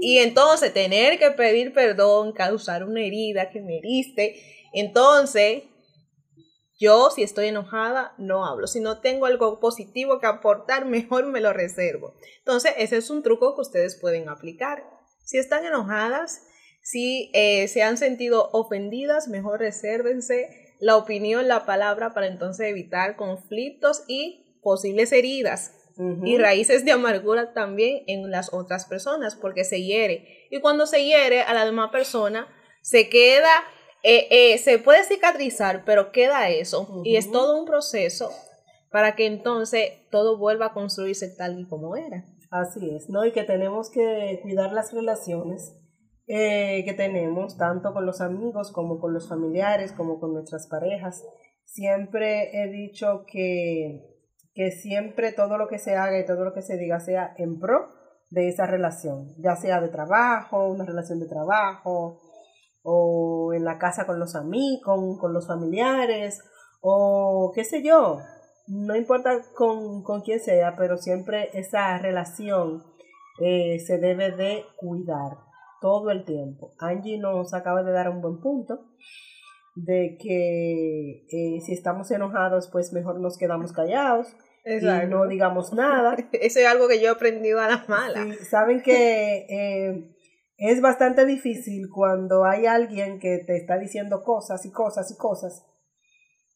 y 0.00 0.18
entonces 0.18 0.72
tener 0.72 1.18
que 1.18 1.30
pedir 1.32 1.74
perdón, 1.74 2.32
causar 2.32 2.84
una 2.84 3.02
herida 3.02 3.50
que 3.50 3.60
me 3.60 3.76
heriste, 3.78 4.40
entonces 4.72 5.64
yo 6.80 7.10
si 7.10 7.22
estoy 7.22 7.48
enojada 7.48 8.14
no 8.18 8.46
hablo. 8.46 8.66
Si 8.66 8.80
no 8.80 9.00
tengo 9.00 9.26
algo 9.26 9.60
positivo 9.60 10.18
que 10.18 10.26
aportar, 10.26 10.84
mejor 10.86 11.26
me 11.26 11.40
lo 11.40 11.52
reservo. 11.52 12.14
Entonces, 12.38 12.72
ese 12.78 12.96
es 12.96 13.10
un 13.10 13.22
truco 13.22 13.54
que 13.54 13.60
ustedes 13.60 13.96
pueden 14.00 14.28
aplicar. 14.28 14.82
Si 15.22 15.38
están 15.38 15.64
enojadas, 15.64 16.46
si 16.82 17.30
eh, 17.34 17.68
se 17.68 17.82
han 17.82 17.98
sentido 17.98 18.48
ofendidas, 18.52 19.28
mejor 19.28 19.60
resérvense 19.60 20.48
la 20.80 20.96
opinión, 20.96 21.46
la 21.46 21.66
palabra, 21.66 22.14
para 22.14 22.26
entonces 22.26 22.66
evitar 22.66 23.16
conflictos 23.16 24.02
y 24.08 24.58
posibles 24.62 25.12
heridas 25.12 25.74
y 26.24 26.38
raíces 26.38 26.86
de 26.86 26.92
amargura 26.92 27.52
también 27.52 28.04
en 28.06 28.30
las 28.30 28.54
otras 28.54 28.86
personas, 28.86 29.36
porque 29.36 29.64
se 29.64 29.82
hiere. 29.82 30.46
Y 30.50 30.60
cuando 30.60 30.86
se 30.86 31.04
hiere 31.04 31.42
a 31.42 31.52
la 31.52 31.66
demás 31.66 31.90
persona, 31.90 32.48
se 32.80 33.10
queda, 33.10 33.50
eh, 34.02 34.26
eh, 34.30 34.58
se 34.58 34.78
puede 34.78 35.04
cicatrizar, 35.04 35.84
pero 35.84 36.12
queda 36.12 36.48
eso. 36.48 37.02
Y 37.04 37.16
es 37.16 37.30
todo 37.30 37.58
un 37.58 37.66
proceso 37.66 38.30
para 38.90 39.14
que 39.14 39.26
entonces 39.26 39.90
todo 40.10 40.38
vuelva 40.38 40.66
a 40.66 40.72
construirse 40.72 41.28
tal 41.28 41.60
y 41.60 41.66
como 41.66 41.96
era. 41.96 42.24
Así 42.50 42.90
es, 42.90 43.08
¿no? 43.08 43.24
Y 43.24 43.32
que 43.32 43.44
tenemos 43.44 43.90
que 43.90 44.40
cuidar 44.42 44.72
las 44.72 44.92
relaciones 44.92 45.76
eh, 46.26 46.82
que 46.84 46.94
tenemos, 46.94 47.56
tanto 47.56 47.92
con 47.92 48.06
los 48.06 48.20
amigos 48.20 48.72
como 48.72 48.98
con 48.98 49.12
los 49.12 49.28
familiares, 49.28 49.92
como 49.92 50.18
con 50.18 50.32
nuestras 50.32 50.66
parejas. 50.66 51.24
Siempre 51.64 52.50
he 52.52 52.68
dicho 52.68 53.24
que, 53.26 54.04
que 54.54 54.72
siempre 54.72 55.32
todo 55.32 55.58
lo 55.58 55.68
que 55.68 55.78
se 55.78 55.94
haga 55.94 56.18
y 56.18 56.26
todo 56.26 56.44
lo 56.44 56.52
que 56.52 56.62
se 56.62 56.76
diga 56.76 56.98
sea 57.00 57.34
en 57.36 57.60
pro 57.60 57.88
de 58.30 58.48
esa 58.48 58.66
relación, 58.66 59.34
ya 59.38 59.56
sea 59.56 59.80
de 59.80 59.88
trabajo, 59.88 60.68
una 60.68 60.84
relación 60.84 61.20
de 61.20 61.26
trabajo, 61.26 62.20
o 62.82 63.52
en 63.54 63.64
la 63.64 63.78
casa 63.78 64.06
con 64.06 64.18
los 64.18 64.34
amigos, 64.34 65.18
con, 65.18 65.32
los 65.32 65.46
familiares, 65.46 66.42
o 66.80 67.52
qué 67.54 67.64
sé 67.64 67.82
yo, 67.82 68.18
no 68.66 68.96
importa 68.96 69.42
con, 69.54 70.02
con 70.02 70.22
quién 70.22 70.40
sea, 70.40 70.76
pero 70.76 70.96
siempre 70.96 71.50
esa 71.54 71.98
relación 71.98 72.82
eh, 73.40 73.78
se 73.80 73.98
debe 73.98 74.32
de 74.32 74.64
cuidar 74.76 75.38
todo 75.80 76.10
el 76.10 76.24
tiempo. 76.24 76.74
Angie 76.78 77.18
nos 77.18 77.54
acaba 77.54 77.82
de 77.82 77.92
dar 77.92 78.08
un 78.08 78.20
buen 78.20 78.40
punto 78.40 78.86
de 79.74 80.18
que 80.20 81.26
eh, 81.30 81.60
si 81.60 81.72
estamos 81.72 82.10
enojados, 82.10 82.68
pues 82.70 82.92
mejor 82.92 83.20
nos 83.20 83.38
quedamos 83.38 83.72
callados 83.72 84.36
y 84.64 84.84
no 85.08 85.26
digamos 85.26 85.72
nada. 85.72 86.16
Eso 86.32 86.60
es 86.60 86.66
algo 86.66 86.88
que 86.88 87.00
yo 87.00 87.08
he 87.08 87.12
aprendido 87.12 87.60
a 87.60 87.68
las 87.68 87.88
malas. 87.88 88.36
Saben 88.48 88.82
que 88.82 89.46
eh, 89.48 90.10
es 90.60 90.82
bastante 90.82 91.24
difícil 91.24 91.88
cuando 91.88 92.44
hay 92.44 92.66
alguien 92.66 93.18
que 93.18 93.38
te 93.38 93.56
está 93.56 93.78
diciendo 93.78 94.22
cosas 94.22 94.66
y 94.66 94.70
cosas 94.70 95.10
y 95.10 95.16
cosas. 95.16 95.64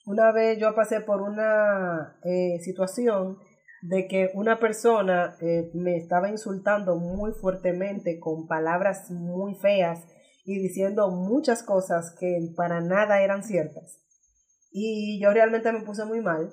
Una 0.04 0.30
vez 0.30 0.58
yo 0.58 0.74
pasé 0.74 1.00
por 1.00 1.22
una 1.22 2.18
eh, 2.22 2.58
situación 2.60 3.38
de 3.80 4.06
que 4.06 4.30
una 4.34 4.58
persona 4.58 5.36
eh, 5.40 5.70
me 5.72 5.96
estaba 5.96 6.28
insultando 6.28 6.96
muy 6.96 7.32
fuertemente 7.32 8.20
con 8.20 8.46
palabras 8.46 9.10
muy 9.10 9.54
feas 9.54 10.04
y 10.44 10.58
diciendo 10.58 11.10
muchas 11.10 11.62
cosas 11.62 12.14
que 12.20 12.52
para 12.54 12.82
nada 12.82 13.22
eran 13.22 13.42
ciertas. 13.42 14.02
Y 14.70 15.18
yo 15.18 15.32
realmente 15.32 15.72
me 15.72 15.80
puse 15.80 16.04
muy 16.04 16.20
mal. 16.20 16.52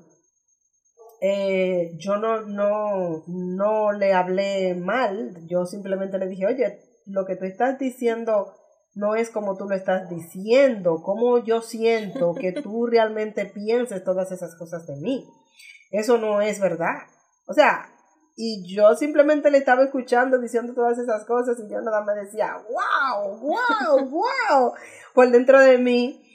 Eh, 1.20 1.98
yo 1.98 2.16
no, 2.16 2.44
no, 2.44 3.26
no 3.28 3.92
le 3.92 4.14
hablé 4.14 4.74
mal, 4.74 5.36
yo 5.48 5.66
simplemente 5.66 6.18
le 6.18 6.28
dije, 6.28 6.46
oye, 6.46 6.91
lo 7.06 7.26
que 7.26 7.36
tú 7.36 7.46
estás 7.46 7.80
diciendo 7.80 8.54
no 8.94 9.16
es 9.16 9.30
como 9.30 9.58
tú 9.58 9.66
lo 9.70 9.76
estás 9.76 10.10
diciendo, 10.10 11.02
como 11.02 11.44
yo 11.44 11.62
siento 11.62 12.34
que 12.34 12.52
tú 12.64 12.88
realmente 12.88 13.46
pienses 13.46 14.04
todas 14.04 14.32
esas 14.32 14.56
cosas 14.56 14.86
de 14.88 14.96
mí. 14.98 15.26
Eso 15.92 16.18
no 16.18 16.42
es 16.42 16.60
verdad. 16.60 17.04
O 17.48 17.54
sea, 17.54 17.90
y 18.36 18.64
yo 18.74 18.96
simplemente 18.96 19.52
le 19.52 19.58
estaba 19.58 19.84
escuchando 19.84 20.40
diciendo 20.40 20.74
todas 20.74 20.98
esas 20.98 21.26
cosas 21.26 21.58
y 21.60 21.70
yo 21.70 21.82
nada 21.82 22.04
me 22.04 22.14
decía, 22.14 22.56
wow, 22.70 23.38
wow, 23.40 24.10
wow, 24.10 24.74
por 25.14 25.30
dentro 25.32 25.60
de 25.60 25.78
mí. 25.78 26.28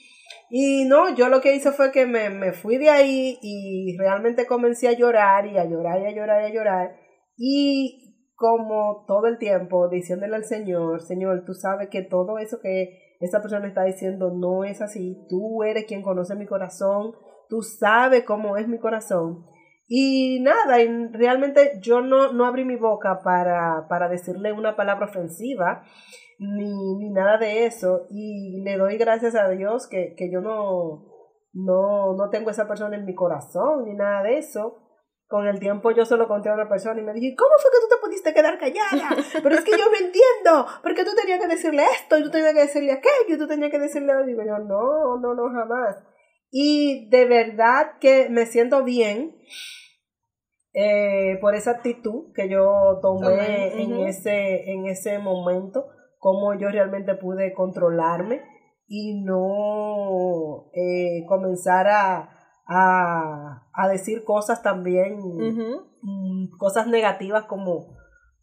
Y 0.49 0.85
no, 0.85 1.15
yo 1.15 1.29
lo 1.29 1.41
que 1.41 1.57
hice 1.57 1.73
fue 1.73 1.91
que 1.91 2.07
me, 2.07 2.31
me 2.31 2.53
fui 2.53 2.77
de 2.77 2.91
ahí 2.91 3.39
y 3.43 3.97
realmente 3.99 4.47
comencé 4.47 4.89
a 4.89 4.93
llorar 4.93 5.47
y 5.47 5.59
a 5.59 5.65
llorar 5.65 6.01
y 6.03 6.07
a 6.07 6.13
llorar 6.13 6.43
y 6.43 6.47
a 6.47 6.55
llorar. 6.55 6.97
Y 7.37 8.16
como 8.37 9.05
todo 9.09 9.27
el 9.27 9.39
tiempo 9.39 9.89
diciéndole 9.89 10.37
al 10.37 10.45
Señor, 10.45 11.03
Señor, 11.03 11.45
tú 11.45 11.55
sabes 11.55 11.89
que 11.89 12.03
todo 12.03 12.39
eso 12.39 12.61
que 12.61 13.17
esa 13.19 13.41
persona 13.41 13.67
está 13.67 13.85
diciendo 13.85 14.31
no 14.31 14.65
es 14.65 14.83
así. 14.83 15.25
Tú 15.29 15.63
eres 15.63 15.87
quien 15.87 16.03
conoce 16.03 16.35
mi 16.35 16.47
corazón. 16.47 17.13
Tú 17.49 17.63
sabes 17.63 18.25
cómo 18.25 18.57
es 18.57 18.69
mi 18.69 18.79
corazón. 18.79 19.47
Y 19.89 20.41
nada, 20.41 20.79
realmente 21.13 21.79
yo 21.81 22.01
no, 22.01 22.33
no 22.33 22.45
abrí 22.45 22.65
mi 22.65 22.77
boca 22.77 23.21
para, 23.23 23.87
para 23.89 24.09
decirle 24.09 24.53
una 24.53 24.75
palabra 24.75 25.07
ofensiva, 25.07 25.85
ni, 26.39 26.97
ni, 26.97 27.11
nada 27.11 27.39
de 27.39 27.67
eso. 27.67 28.07
Y 28.11 28.63
le 28.63 28.77
doy 28.77 28.99
gracias 28.99 29.37
a 29.37 29.49
Dios 29.49 29.87
que, 29.89 30.15
que 30.17 30.31
yo 30.31 30.41
no, 30.41 31.07
no, 31.53 32.15
no 32.15 32.31
tengo 32.31 32.51
esa 32.51 32.67
persona 32.67 32.97
en 32.97 33.05
mi 33.05 33.15
corazón, 33.15 33.85
ni 33.85 33.95
nada 33.95 34.25
de 34.25 34.39
eso. 34.39 34.86
Con 35.29 35.47
el 35.49 35.59
tiempo 35.59 35.91
yo 35.91 36.05
solo 36.05 36.29
conté 36.29 36.51
a 36.51 36.55
una 36.55 36.69
persona 36.69 37.01
y 37.01 37.05
me 37.05 37.13
dije, 37.13 37.35
¿cómo 37.37 37.51
fue 37.59 37.71
que 37.73 37.81
tú 37.81 37.89
te 37.89 38.01
pudiste 38.01 38.33
quedar 38.33 38.59
callada? 38.59 39.17
Pero 39.43 39.55
es 39.57 39.65
que 39.65 39.73
yo 39.73 39.87
no 39.91 39.97
entiendo, 39.97 40.67
porque 40.83 41.05
tú 41.05 41.11
tenías 41.17 41.41
que 41.41 41.49
decirle 41.49 41.83
esto, 41.83 42.17
y 42.17 42.23
tú 42.23 42.31
tenías 42.31 42.55
que 42.55 42.61
decirle 42.61 42.93
aquello, 42.93 43.35
y 43.35 43.39
tú 43.39 43.49
tenías 43.49 43.73
que 43.73 43.81
decirle... 43.81 44.13
Y 44.23 44.27
digo 44.29 44.43
yo, 44.47 44.59
no, 44.59 45.19
no, 45.19 45.35
no, 45.35 45.53
jamás. 45.53 45.97
Y 46.51 47.09
de 47.11 47.25
verdad 47.25 47.99
que 48.01 48.29
me 48.31 48.47
siento 48.47 48.85
bien 48.85 49.37
eh, 50.73 51.39
por 51.41 51.57
esa 51.57 51.73
actitud 51.73 52.33
que 52.33 52.49
yo 52.49 53.01
tomé 53.03 53.83
en, 53.83 54.07
ese, 54.07 54.71
en 54.71 54.87
ese 54.87 55.19
momento, 55.19 55.87
cómo 56.19 56.55
yo 56.55 56.69
realmente 56.69 57.15
pude 57.17 57.53
controlarme 57.53 58.43
y 58.87 59.23
no 59.25 60.71
eh, 60.73 61.25
comenzar 61.27 61.89
a, 61.89 62.36
a, 62.67 63.63
decir 63.91 64.25
cosas 64.25 64.63
también, 64.63 65.19
mm, 66.03 66.57
cosas 66.59 66.87
negativas 66.87 67.45
como, 67.45 67.97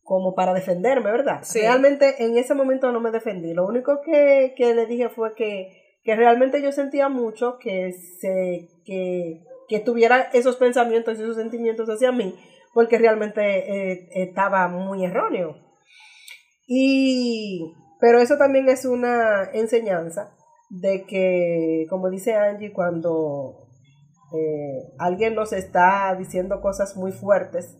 como 0.03 0.33
para 0.35 0.53
defenderme, 0.53 1.11
¿verdad? 1.11 1.41
Realmente 1.53 2.23
en 2.23 2.37
ese 2.37 2.53
momento 2.53 2.91
no 2.91 2.99
me 2.99 3.11
defendí. 3.11 3.53
Lo 3.53 3.65
único 3.65 4.01
que, 4.01 4.53
que 4.55 4.73
le 4.73 4.85
dije 4.85 5.09
fue 5.09 5.35
que, 5.35 5.97
que 6.03 6.15
realmente 6.15 6.61
yo 6.61 6.71
sentía 6.71 7.09
mucho 7.09 7.57
que 7.59 7.91
se, 7.93 8.69
que 8.85 9.43
que 9.67 9.79
tuviera 9.79 10.29
esos 10.33 10.57
pensamientos 10.57 11.17
y 11.17 11.23
esos 11.23 11.35
sentimientos 11.35 11.89
hacia 11.89 12.11
mí, 12.11 12.35
porque 12.73 12.97
realmente 12.97 13.41
eh, 13.41 14.09
estaba 14.13 14.67
muy 14.67 15.03
erróneo. 15.05 15.57
Y, 16.67 17.73
pero 17.99 18.19
eso 18.19 18.37
también 18.37 18.69
es 18.69 18.85
una 18.85 19.49
enseñanza 19.53 20.35
de 20.69 21.05
que, 21.05 21.85
como 21.89 22.09
dice 22.09 22.35
Angie, 22.35 22.73
cuando 22.73 23.62
eh, 24.33 24.93
alguien 24.99 25.35
nos 25.35 25.53
está 25.53 26.15
diciendo 26.17 26.61
cosas 26.61 26.95
muy 26.97 27.11
fuertes, 27.11 27.77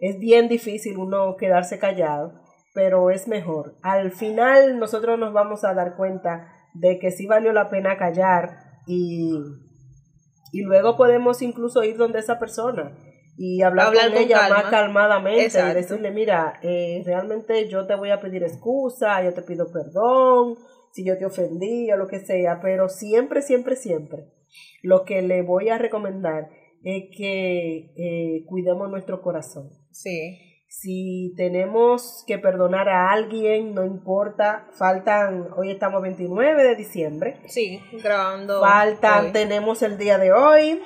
es 0.00 0.18
bien 0.18 0.48
difícil 0.48 0.98
uno 0.98 1.36
quedarse 1.36 1.78
callado, 1.78 2.40
pero 2.74 3.10
es 3.10 3.28
mejor. 3.28 3.76
Al 3.82 4.12
final 4.12 4.78
nosotros 4.78 5.18
nos 5.18 5.32
vamos 5.32 5.64
a 5.64 5.74
dar 5.74 5.96
cuenta 5.96 6.52
de 6.74 6.98
que 6.98 7.10
sí 7.10 7.26
valió 7.26 7.52
la 7.52 7.68
pena 7.68 7.96
callar 7.96 8.58
y, 8.86 9.34
y 10.52 10.62
luego 10.62 10.96
podemos 10.96 11.42
incluso 11.42 11.82
ir 11.82 11.96
donde 11.96 12.20
esa 12.20 12.38
persona 12.38 12.92
y 13.42 13.62
hablar, 13.62 13.94
con, 13.94 14.16
ella 14.18 14.50
más 14.50 14.64
calmadamente 14.64 15.58
y 15.58 15.74
decirle, 15.74 16.10
mira, 16.10 16.60
eh, 16.62 17.02
realmente 17.06 17.70
yo 17.70 17.86
te 17.86 17.94
voy 17.94 18.10
a 18.10 18.20
pedir 18.20 18.42
excusa, 18.42 19.22
yo 19.22 19.32
te 19.32 19.40
pido 19.40 19.66
perdón, 19.72 20.56
si 20.92 21.06
yo 21.06 21.16
te 21.16 21.24
ofendí 21.24 21.90
o 21.90 21.96
lo 21.96 22.06
que 22.06 22.20
sea, 22.20 22.60
pero 22.60 22.90
siempre, 22.90 23.40
siempre, 23.40 23.76
siempre, 23.76 24.26
lo 24.82 25.04
que 25.04 25.22
le 25.22 25.42
voy 25.42 25.68
a 25.68 25.78
recomendar 25.78 26.48
es 26.82 27.04
que 27.16 27.92
eh, 27.96 28.44
cuidemos 28.46 28.90
nuestro 28.90 29.20
corazón. 29.22 29.70
Sí. 29.90 30.38
Si 30.68 31.34
tenemos 31.36 32.22
que 32.28 32.38
perdonar 32.38 32.88
a 32.88 33.10
alguien, 33.10 33.74
no 33.74 33.84
importa, 33.84 34.68
faltan, 34.72 35.48
hoy 35.56 35.72
estamos 35.72 36.00
29 36.00 36.62
de 36.62 36.76
diciembre. 36.76 37.40
Sí, 37.46 37.80
grabando. 38.02 38.60
Faltan, 38.60 39.32
tenemos 39.32 39.82
el 39.82 39.98
día 39.98 40.16
de 40.16 40.32
hoy, 40.32 40.80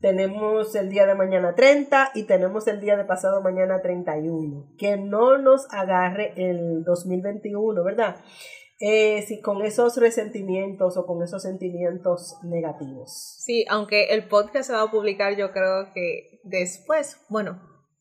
tenemos 0.00 0.74
el 0.74 0.88
día 0.88 1.04
de 1.04 1.14
mañana 1.14 1.54
30 1.54 2.12
y 2.14 2.22
tenemos 2.22 2.66
el 2.66 2.80
día 2.80 2.96
de 2.96 3.04
pasado 3.04 3.42
mañana 3.42 3.82
31. 3.82 4.72
Que 4.78 4.96
no 4.96 5.36
nos 5.36 5.70
agarre 5.70 6.32
el 6.36 6.82
2021, 6.84 7.84
¿verdad? 7.84 8.16
Eh, 8.82 9.22
si 9.28 9.42
con 9.42 9.60
esos 9.60 9.98
resentimientos 9.98 10.96
o 10.96 11.04
con 11.04 11.22
esos 11.22 11.42
sentimientos 11.42 12.38
negativos. 12.42 13.36
Sí, 13.38 13.66
aunque 13.68 14.06
el 14.06 14.26
podcast 14.26 14.68
se 14.68 14.72
va 14.72 14.80
a 14.80 14.90
publicar 14.90 15.36
yo 15.36 15.52
creo 15.52 15.92
que 15.92 16.40
después, 16.44 17.18
bueno, 17.28 17.60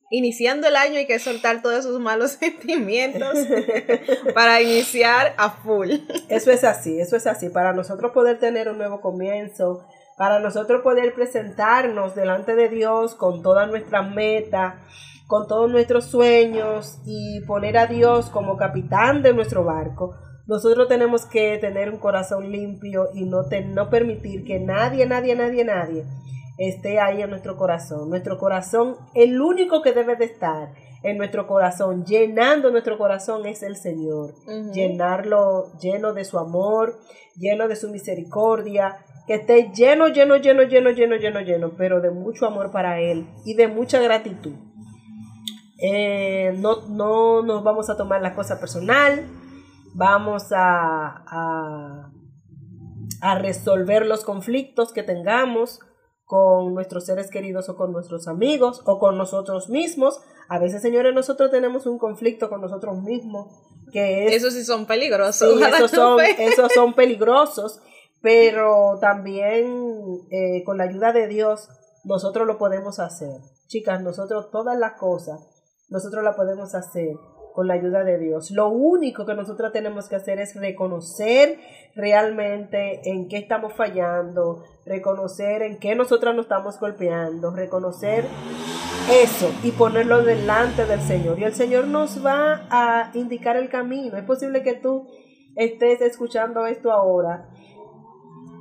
iniciando 0.09 0.69
el 0.69 0.77
año 0.77 0.95
hay 0.95 1.05
que 1.05 1.19
soltar 1.19 1.61
todos 1.61 1.79
esos 1.79 1.99
malos 1.99 2.31
sentimientos 2.39 3.39
para 4.33 4.61
iniciar 4.61 5.33
a 5.37 5.49
full. 5.49 5.91
Eso 6.29 6.49
es 6.49 6.63
así, 6.63 6.97
eso 6.97 7.17
es 7.17 7.27
así. 7.27 7.49
Para 7.49 7.73
nosotros 7.73 8.13
poder 8.13 8.39
tener 8.39 8.69
un 8.69 8.77
nuevo 8.77 9.01
comienzo, 9.01 9.85
para 10.17 10.39
nosotros 10.39 10.81
poder 10.81 11.13
presentarnos 11.13 12.15
delante 12.15 12.55
de 12.55 12.69
Dios 12.69 13.15
con 13.15 13.43
todas 13.43 13.67
nuestras 13.67 14.09
metas, 14.15 14.75
con 15.27 15.45
todos 15.45 15.69
nuestros 15.69 16.05
sueños 16.05 16.99
y 17.05 17.41
poner 17.41 17.77
a 17.77 17.85
Dios 17.85 18.29
como 18.29 18.55
capitán 18.55 19.21
de 19.21 19.33
nuestro 19.33 19.65
barco 19.65 20.15
nosotros 20.49 20.87
tenemos 20.87 21.25
que 21.25 21.59
tener 21.59 21.91
un 21.91 21.99
corazón 21.99 22.51
limpio 22.51 23.09
y 23.13 23.23
no, 23.25 23.43
no 23.67 23.89
permitir 23.91 24.43
que 24.43 24.59
nadie, 24.59 25.05
nadie, 25.05 25.35
nadie, 25.35 25.63
nadie 25.63 26.05
esté 26.57 26.99
ahí 26.99 27.21
en 27.21 27.29
nuestro 27.29 27.55
corazón. 27.55 28.09
Nuestro 28.09 28.39
corazón, 28.39 28.95
el 29.13 29.39
único 29.39 29.83
que 29.83 29.93
debe 29.93 30.15
de 30.15 30.25
estar 30.25 30.73
en 31.03 31.19
nuestro 31.19 31.45
corazón, 31.45 32.03
llenando 32.03 32.71
nuestro 32.71 32.97
corazón 32.97 33.45
es 33.45 33.61
el 33.61 33.75
Señor. 33.75 34.33
Llenarlo 34.73 35.71
lleno 35.79 36.13
de 36.13 36.25
su 36.25 36.39
amor, 36.39 36.97
lleno 37.37 37.67
de 37.67 37.75
su 37.75 37.91
misericordia, 37.91 39.05
que 39.27 39.35
esté 39.35 39.71
lleno, 39.71 40.07
lleno, 40.07 40.37
lleno, 40.37 40.63
lleno, 40.63 40.89
lleno, 40.89 41.15
lleno, 41.15 41.41
lleno, 41.41 41.71
pero 41.77 42.01
de 42.01 42.09
mucho 42.09 42.47
amor 42.47 42.71
para 42.71 42.99
Él 42.99 43.27
y 43.45 43.53
de 43.53 43.67
mucha 43.67 44.01
gratitud. 44.01 44.53
Eh, 45.79 46.55
no, 46.57 46.87
no 46.89 47.43
nos 47.43 47.63
vamos 47.63 47.87
a 47.91 47.95
tomar 47.95 48.21
la 48.23 48.33
cosa 48.33 48.59
personal, 48.59 49.27
vamos 49.93 50.51
a, 50.51 52.11
a, 53.21 53.35
resolver 53.39 54.05
los 54.05 54.23
conflictos 54.23 54.93
que 54.93 55.03
tengamos 55.03 55.79
con 56.25 56.73
nuestros 56.73 57.05
seres 57.05 57.29
queridos 57.31 57.69
o 57.69 57.75
con 57.75 57.91
nuestros 57.91 58.27
amigos 58.27 58.81
o 58.85 58.99
con 58.99 59.17
nosotros 59.17 59.69
mismos. 59.69 60.21
A 60.47 60.59
veces, 60.59 60.81
señores, 60.81 61.13
nosotros 61.13 61.51
tenemos 61.51 61.85
un 61.85 61.97
conflicto 61.97 62.49
con 62.49 62.61
nosotros 62.61 63.01
mismos 63.01 63.47
que 63.91 64.27
es... 64.27 64.33
Esos 64.33 64.53
sí 64.53 64.63
son 64.63 64.85
peligrosos. 64.85 65.61
esos, 65.61 65.91
son, 65.91 66.19
esos 66.37 66.71
son 66.73 66.93
peligrosos, 66.93 67.81
pero 68.21 68.99
también 68.99 70.19
eh, 70.29 70.63
con 70.63 70.77
la 70.77 70.85
ayuda 70.85 71.11
de 71.11 71.27
Dios 71.27 71.69
nosotros 72.03 72.47
lo 72.47 72.57
podemos 72.57 72.99
hacer. 72.99 73.41
Chicas, 73.67 74.01
nosotros 74.01 74.49
todas 74.51 74.77
las 74.77 74.93
cosas, 74.93 75.39
nosotros 75.89 76.23
las 76.23 76.35
podemos 76.35 76.73
hacer 76.75 77.15
con 77.53 77.67
la 77.67 77.75
ayuda 77.75 78.03
de 78.03 78.17
Dios. 78.17 78.51
Lo 78.51 78.69
único 78.69 79.25
que 79.25 79.33
nosotros 79.33 79.71
tenemos 79.71 80.07
que 80.07 80.15
hacer 80.15 80.39
es 80.39 80.55
reconocer 80.55 81.59
realmente 81.95 83.01
en 83.09 83.27
qué 83.27 83.37
estamos 83.37 83.73
fallando, 83.73 84.63
reconocer 84.85 85.61
en 85.61 85.79
qué 85.79 85.95
nosotras 85.95 86.35
nos 86.35 86.45
estamos 86.45 86.79
golpeando, 86.79 87.51
reconocer 87.51 88.25
eso 89.11 89.51
y 89.63 89.71
ponerlo 89.71 90.23
delante 90.23 90.85
del 90.85 91.01
Señor. 91.01 91.39
Y 91.39 91.43
el 91.43 91.53
Señor 91.53 91.87
nos 91.87 92.25
va 92.25 92.67
a 92.69 93.11
indicar 93.13 93.57
el 93.57 93.69
camino. 93.69 94.17
Es 94.17 94.25
posible 94.25 94.63
que 94.63 94.73
tú 94.73 95.07
estés 95.55 96.01
escuchando 96.01 96.65
esto 96.67 96.91
ahora 96.91 97.49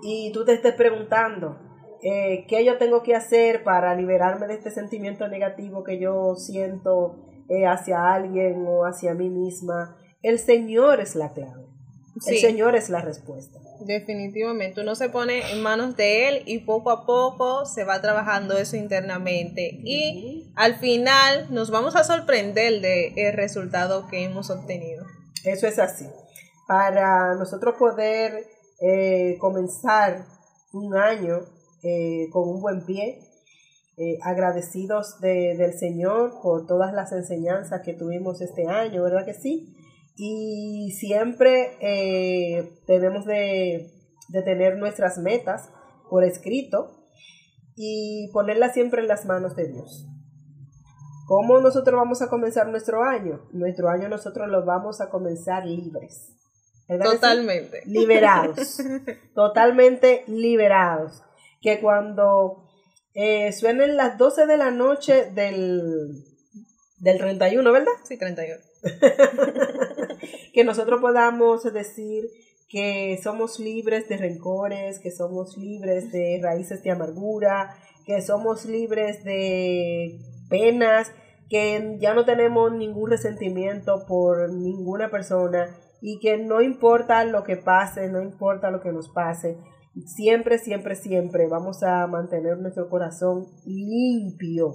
y 0.03 0.33
tú 0.33 0.45
te 0.45 0.55
estés 0.55 0.75
preguntando, 0.75 1.59
eh, 2.03 2.47
¿qué 2.49 2.65
yo 2.65 2.79
tengo 2.79 3.03
que 3.03 3.15
hacer 3.15 3.63
para 3.63 3.95
liberarme 3.95 4.47
de 4.47 4.55
este 4.55 4.71
sentimiento 4.71 5.29
negativo 5.29 5.85
que 5.85 5.99
yo 5.99 6.35
siento 6.37 7.28
eh, 7.49 7.67
hacia 7.67 8.13
alguien 8.13 8.65
o 8.67 8.85
hacia 8.85 9.15
mí 9.15 9.29
misma. 9.29 9.97
El 10.23 10.39
Señor 10.39 11.01
es 11.01 11.15
la 11.15 11.33
clave. 11.33 11.67
El 12.27 12.39
Señor 12.39 12.75
es 12.75 12.91
la 12.91 13.01
respuesta. 13.01 13.59
Definitivamente, 13.81 14.81
uno 14.81 14.97
se 14.97 15.09
pone 15.09 15.53
en 15.53 15.63
manos 15.63 15.97
de 15.97 16.29
Él 16.29 16.43
y 16.47 16.59
poco 16.59 16.91
a 16.91 17.07
poco 17.07 17.65
se 17.65 17.85
va 17.85 18.01
trabajando 18.01 18.59
eso 18.59 18.77
internamente 18.77 19.81
y 19.85 20.51
al 20.57 20.75
final 20.77 21.47
nos 21.51 21.71
vamos 21.71 21.95
a 21.95 22.03
sorprender 22.03 22.81
del 22.81 23.13
el 23.17 23.33
resultado 23.35 24.09
que 24.09 24.25
hemos 24.25 24.51
obtenido. 24.51 25.05
Eso 25.45 25.69
es 25.69 25.79
así. 25.79 26.07
Para 26.67 27.37
nosotros 27.37 27.77
poder 27.79 28.47
eh, 28.81 29.37
comenzar 29.39 30.25
un 30.73 30.97
año 30.97 31.41
eh, 31.83 32.29
con 32.33 32.49
un 32.49 32.61
buen 32.61 32.85
pie, 32.85 33.21
eh, 33.99 34.19
agradecidos 34.23 35.19
de, 35.21 35.57
del 35.57 35.73
Señor 35.77 36.41
por 36.41 36.67
todas 36.67 36.93
las 36.93 37.11
enseñanzas 37.11 37.83
que 37.85 37.95
tuvimos 37.95 38.41
este 38.41 38.69
año, 38.69 39.03
¿verdad 39.03 39.25
que 39.25 39.35
sí? 39.35 39.75
Y 40.17 40.93
siempre 40.99 41.77
eh, 41.81 42.79
debemos 42.87 43.25
de, 43.27 43.91
de 44.29 44.43
tener 44.43 44.79
nuestras 44.79 45.19
metas 45.19 45.71
por 46.09 46.23
escrito 46.23 47.09
y 47.75 48.31
ponerlas 48.33 48.75
siempre 48.75 49.01
en 49.03 49.09
las 49.09 49.27
manos 49.27 49.57
de 49.57 49.67
Dios. 49.67 50.07
¿Cómo 51.27 51.61
nosotros 51.61 51.97
vamos 51.97 52.23
a 52.23 52.29
comenzar 52.29 52.69
nuestro 52.69 53.03
año? 53.03 53.49
Nuestro 53.53 53.89
año 53.89 54.09
nosotros 54.09 54.49
lo 54.49 54.65
vamos 54.65 55.01
a 55.01 55.11
comenzar 55.11 55.67
libres. 55.67 56.35
Totalmente. 56.87 57.83
Liberados. 57.85 58.79
totalmente 59.35 60.25
liberados. 60.27 61.23
Que 61.61 61.81
cuando 61.81 62.68
eh, 63.21 63.51
suenen 63.53 63.97
las 63.97 64.17
12 64.17 64.47
de 64.47 64.57
la 64.57 64.71
noche 64.71 65.29
del, 65.33 66.25
del 67.01 67.19
31, 67.19 67.73
¿verdad? 67.73 67.91
Sí, 68.05 68.17
31. 68.17 68.61
que 70.55 70.63
nosotros 70.63 71.01
podamos 71.01 71.65
decir 71.65 72.31
que 72.69 73.19
somos 73.21 73.59
libres 73.59 74.09
de 74.09 74.19
rencores, 74.19 75.01
que 75.01 75.11
somos 75.11 75.59
libres 75.59 76.13
de 76.13 76.39
raíces 76.41 76.85
de 76.85 76.93
amargura, 76.93 77.75
que 78.07 78.23
somos 78.23 78.67
libres 78.67 79.25
de 79.25 80.21
penas, 80.49 81.11
que 81.51 81.97
ya 81.99 82.15
no 82.15 82.25
tenemos 82.25 82.73
ningún 82.73 83.11
resentimiento 83.11 84.07
por 84.07 84.53
ninguna 84.53 85.11
persona 85.11 85.77
y 86.01 86.21
que 86.21 86.37
no 86.37 86.61
importa 86.61 87.25
lo 87.25 87.43
que 87.43 87.57
pase, 87.57 88.07
no 88.07 88.23
importa 88.23 88.71
lo 88.71 88.81
que 88.81 88.93
nos 88.93 89.09
pase, 89.09 89.57
Siempre, 90.07 90.59
siempre, 90.59 90.95
siempre 90.95 91.49
vamos 91.49 91.83
a 91.83 92.07
mantener 92.07 92.59
nuestro 92.59 92.89
corazón 92.89 93.47
limpio. 93.65 94.73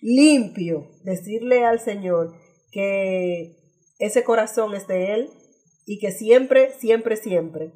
Limpio. 0.00 0.88
Decirle 1.04 1.64
al 1.64 1.80
Señor 1.80 2.34
que 2.70 3.56
ese 3.98 4.24
corazón 4.24 4.74
es 4.74 4.86
de 4.86 5.14
Él 5.14 5.30
y 5.86 5.98
que 5.98 6.10
siempre, 6.10 6.72
siempre, 6.72 7.16
siempre 7.16 7.72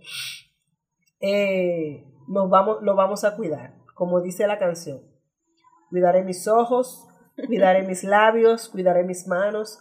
eh, 1.21 2.05
nos 2.29 2.49
vamos, 2.51 2.79
lo 2.83 2.97
vamos 2.97 3.25
a 3.25 3.37
cuidar. 3.37 3.75
Como 3.95 4.21
dice 4.21 4.47
la 4.47 4.59
canción. 4.59 5.01
Cuidaré 5.91 6.25
mis 6.25 6.49
ojos, 6.49 7.07
cuidaré 7.47 7.87
mis 7.87 8.05
labios, 8.05 8.69
cuidaré 8.69 9.05
mis 9.05 9.27
manos, 9.27 9.79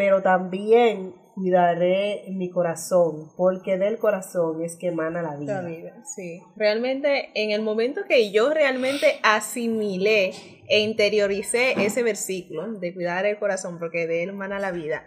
pero 0.00 0.22
también 0.22 1.14
cuidaré 1.34 2.24
mi 2.30 2.48
corazón, 2.48 3.30
porque 3.36 3.76
del 3.76 3.98
corazón 3.98 4.62
es 4.62 4.76
que 4.76 4.86
emana 4.86 5.20
la 5.20 5.36
vida. 5.36 5.60
La 5.60 6.04
sí. 6.06 6.40
Realmente, 6.56 7.28
en 7.34 7.50
el 7.50 7.60
momento 7.60 8.06
que 8.08 8.32
yo 8.32 8.48
realmente 8.48 9.20
asimilé 9.22 10.32
e 10.70 10.80
interioricé 10.80 11.74
ese 11.84 12.02
versículo 12.02 12.72
de 12.78 12.94
cuidar 12.94 13.26
el 13.26 13.38
corazón, 13.38 13.78
porque 13.78 14.06
de 14.06 14.22
él 14.22 14.30
emana 14.30 14.58
la 14.58 14.72
vida, 14.72 15.04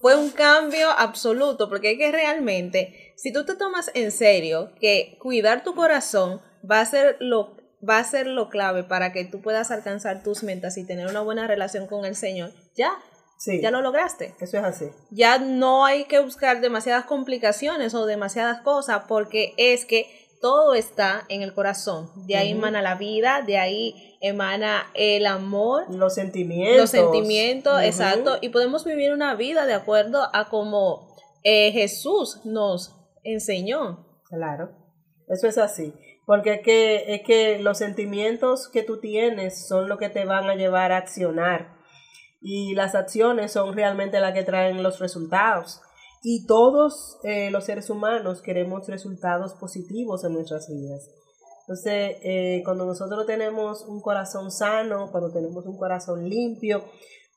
fue 0.00 0.14
un 0.14 0.30
cambio 0.30 0.88
absoluto, 0.96 1.68
porque 1.68 1.90
es 1.90 1.98
que 1.98 2.12
realmente, 2.12 3.12
si 3.16 3.32
tú 3.32 3.44
te 3.44 3.56
tomas 3.56 3.90
en 3.94 4.12
serio 4.12 4.70
que 4.80 5.18
cuidar 5.20 5.64
tu 5.64 5.74
corazón 5.74 6.40
va 6.70 6.78
a 6.80 6.86
ser 6.86 7.16
lo 7.18 7.56
va 7.88 7.98
a 7.98 8.04
ser 8.04 8.28
lo 8.28 8.50
clave 8.50 8.84
para 8.84 9.12
que 9.12 9.24
tú 9.24 9.40
puedas 9.40 9.72
alcanzar 9.72 10.22
tus 10.22 10.44
metas 10.44 10.78
y 10.78 10.86
tener 10.86 11.08
una 11.08 11.22
buena 11.22 11.48
relación 11.48 11.88
con 11.88 12.04
el 12.04 12.14
Señor, 12.14 12.52
ya 12.76 12.92
Sí. 13.38 13.60
Ya 13.62 13.70
lo 13.70 13.80
lograste. 13.80 14.34
Eso 14.40 14.58
es 14.58 14.64
así. 14.64 14.90
Ya 15.10 15.38
no 15.38 15.84
hay 15.84 16.04
que 16.04 16.18
buscar 16.18 16.60
demasiadas 16.60 17.04
complicaciones 17.04 17.94
o 17.94 18.04
demasiadas 18.04 18.60
cosas 18.62 19.04
porque 19.08 19.54
es 19.56 19.84
que 19.84 20.06
todo 20.40 20.74
está 20.74 21.24
en 21.28 21.42
el 21.42 21.54
corazón. 21.54 22.10
De 22.26 22.36
ahí 22.36 22.50
emana 22.50 22.82
la 22.82 22.96
vida, 22.96 23.42
de 23.46 23.58
ahí 23.58 24.16
emana 24.20 24.86
el 24.94 25.26
amor, 25.26 25.84
Los 25.88 26.14
sentimientos. 26.14 26.76
los 26.78 26.90
sentimientos, 26.90 27.80
exacto. 27.82 28.38
Y 28.40 28.48
podemos 28.48 28.84
vivir 28.84 29.12
una 29.12 29.34
vida 29.34 29.66
de 29.66 29.74
acuerdo 29.74 30.28
a 30.32 30.48
como 30.48 31.08
eh, 31.44 31.70
Jesús 31.72 32.40
nos 32.44 32.94
enseñó. 33.22 34.06
Claro, 34.28 34.70
eso 35.28 35.46
es 35.46 35.58
así. 35.58 35.94
Porque 36.26 36.54
es 36.54 36.60
que, 36.62 37.14
es 37.14 37.22
que 37.22 37.58
los 37.58 37.78
sentimientos 37.78 38.68
que 38.68 38.82
tú 38.82 39.00
tienes 39.00 39.66
son 39.66 39.88
lo 39.88 39.96
que 39.96 40.10
te 40.10 40.26
van 40.26 40.50
a 40.50 40.56
llevar 40.56 40.92
a 40.92 40.98
accionar. 40.98 41.77
Y 42.40 42.74
las 42.74 42.94
acciones 42.94 43.52
son 43.52 43.74
realmente 43.74 44.20
las 44.20 44.32
que 44.32 44.44
traen 44.44 44.82
los 44.82 44.98
resultados. 44.98 45.80
Y 46.22 46.46
todos 46.46 47.18
eh, 47.22 47.50
los 47.50 47.64
seres 47.64 47.90
humanos 47.90 48.42
queremos 48.42 48.86
resultados 48.88 49.54
positivos 49.54 50.24
en 50.24 50.34
nuestras 50.34 50.68
vidas. 50.68 51.08
Entonces, 51.68 52.16
eh, 52.22 52.62
cuando 52.64 52.86
nosotros 52.86 53.26
tenemos 53.26 53.82
un 53.82 54.00
corazón 54.00 54.50
sano, 54.50 55.10
cuando 55.10 55.30
tenemos 55.30 55.66
un 55.66 55.76
corazón 55.76 56.28
limpio, 56.28 56.82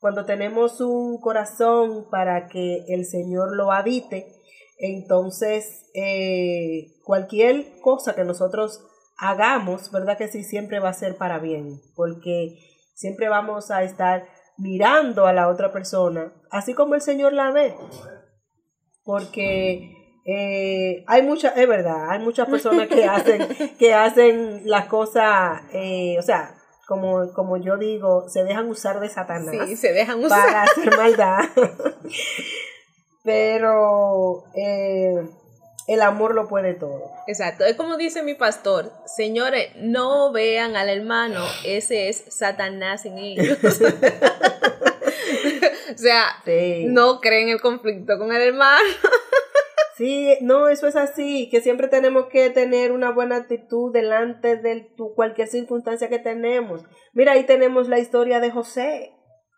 cuando 0.00 0.24
tenemos 0.24 0.80
un 0.80 1.20
corazón 1.20 2.06
para 2.10 2.48
que 2.48 2.84
el 2.88 3.04
Señor 3.04 3.54
lo 3.54 3.70
habite, 3.70 4.26
entonces 4.78 5.84
eh, 5.94 6.86
cualquier 7.04 7.78
cosa 7.82 8.16
que 8.16 8.24
nosotros 8.24 8.80
hagamos, 9.18 9.92
¿verdad 9.92 10.18
que 10.18 10.28
sí? 10.28 10.42
Siempre 10.42 10.80
va 10.80 10.88
a 10.88 10.94
ser 10.94 11.16
para 11.16 11.38
bien, 11.38 11.80
porque 11.94 12.58
siempre 12.94 13.28
vamos 13.28 13.70
a 13.70 13.84
estar 13.84 14.24
mirando 14.58 15.26
a 15.26 15.32
la 15.32 15.48
otra 15.48 15.72
persona, 15.72 16.32
así 16.50 16.74
como 16.74 16.94
el 16.94 17.00
Señor 17.00 17.32
la 17.32 17.50
ve, 17.50 17.74
porque 19.04 19.96
eh, 20.24 21.04
hay 21.06 21.22
muchas, 21.22 21.56
es 21.56 21.66
verdad, 21.66 22.10
hay 22.10 22.20
muchas 22.20 22.48
personas 22.48 22.88
que 22.88 23.04
hacen, 23.04 23.48
que 23.78 23.94
hacen 23.94 24.62
las 24.64 24.86
cosas, 24.86 25.62
eh, 25.72 26.16
o 26.18 26.22
sea, 26.22 26.54
como, 26.86 27.32
como 27.32 27.56
yo 27.56 27.76
digo, 27.76 28.28
se 28.28 28.44
dejan 28.44 28.68
usar 28.68 29.00
de 29.00 29.08
Satanás 29.08 29.54
Sí, 29.66 29.76
se 29.76 29.92
dejan 29.92 30.22
usar. 30.22 30.46
para 30.46 30.62
hacer 30.64 30.96
maldad. 30.96 31.38
Pero 33.24 34.44
eh, 34.54 35.14
el 35.92 36.02
amor 36.02 36.34
lo 36.34 36.48
puede 36.48 36.74
todo. 36.74 37.12
Exacto, 37.26 37.64
es 37.64 37.76
como 37.76 37.96
dice 37.96 38.22
mi 38.22 38.34
pastor, 38.34 38.92
señores, 39.06 39.70
no 39.76 40.32
vean 40.32 40.76
al 40.76 40.88
hermano, 40.88 41.44
ese 41.64 42.08
es 42.08 42.24
Satanás 42.28 43.04
en 43.04 43.18
ellos. 43.18 43.58
o 45.94 45.98
sea, 45.98 46.24
Sí. 46.44 46.86
no 46.88 47.20
creen 47.20 47.48
el 47.48 47.60
conflicto 47.60 48.18
con 48.18 48.32
el 48.32 48.42
hermano. 48.42 48.82
Sí, 49.94 50.38
no, 50.40 50.68
eso 50.68 50.86
es 50.86 50.96
así, 50.96 51.50
que 51.50 51.60
siempre 51.60 51.86
tenemos 51.86 52.26
que 52.28 52.48
tener 52.48 52.92
una 52.92 53.10
buena 53.12 53.36
actitud 53.36 53.92
delante 53.92 54.56
de 54.56 54.90
tu, 54.96 55.14
cualquier 55.14 55.48
circunstancia 55.48 56.08
que 56.08 56.18
tenemos. 56.18 56.80
Mira, 57.12 57.32
ahí 57.32 57.44
tenemos 57.44 57.88
la 57.88 57.98
historia 57.98 58.40
de 58.40 58.50
José, 58.50 59.12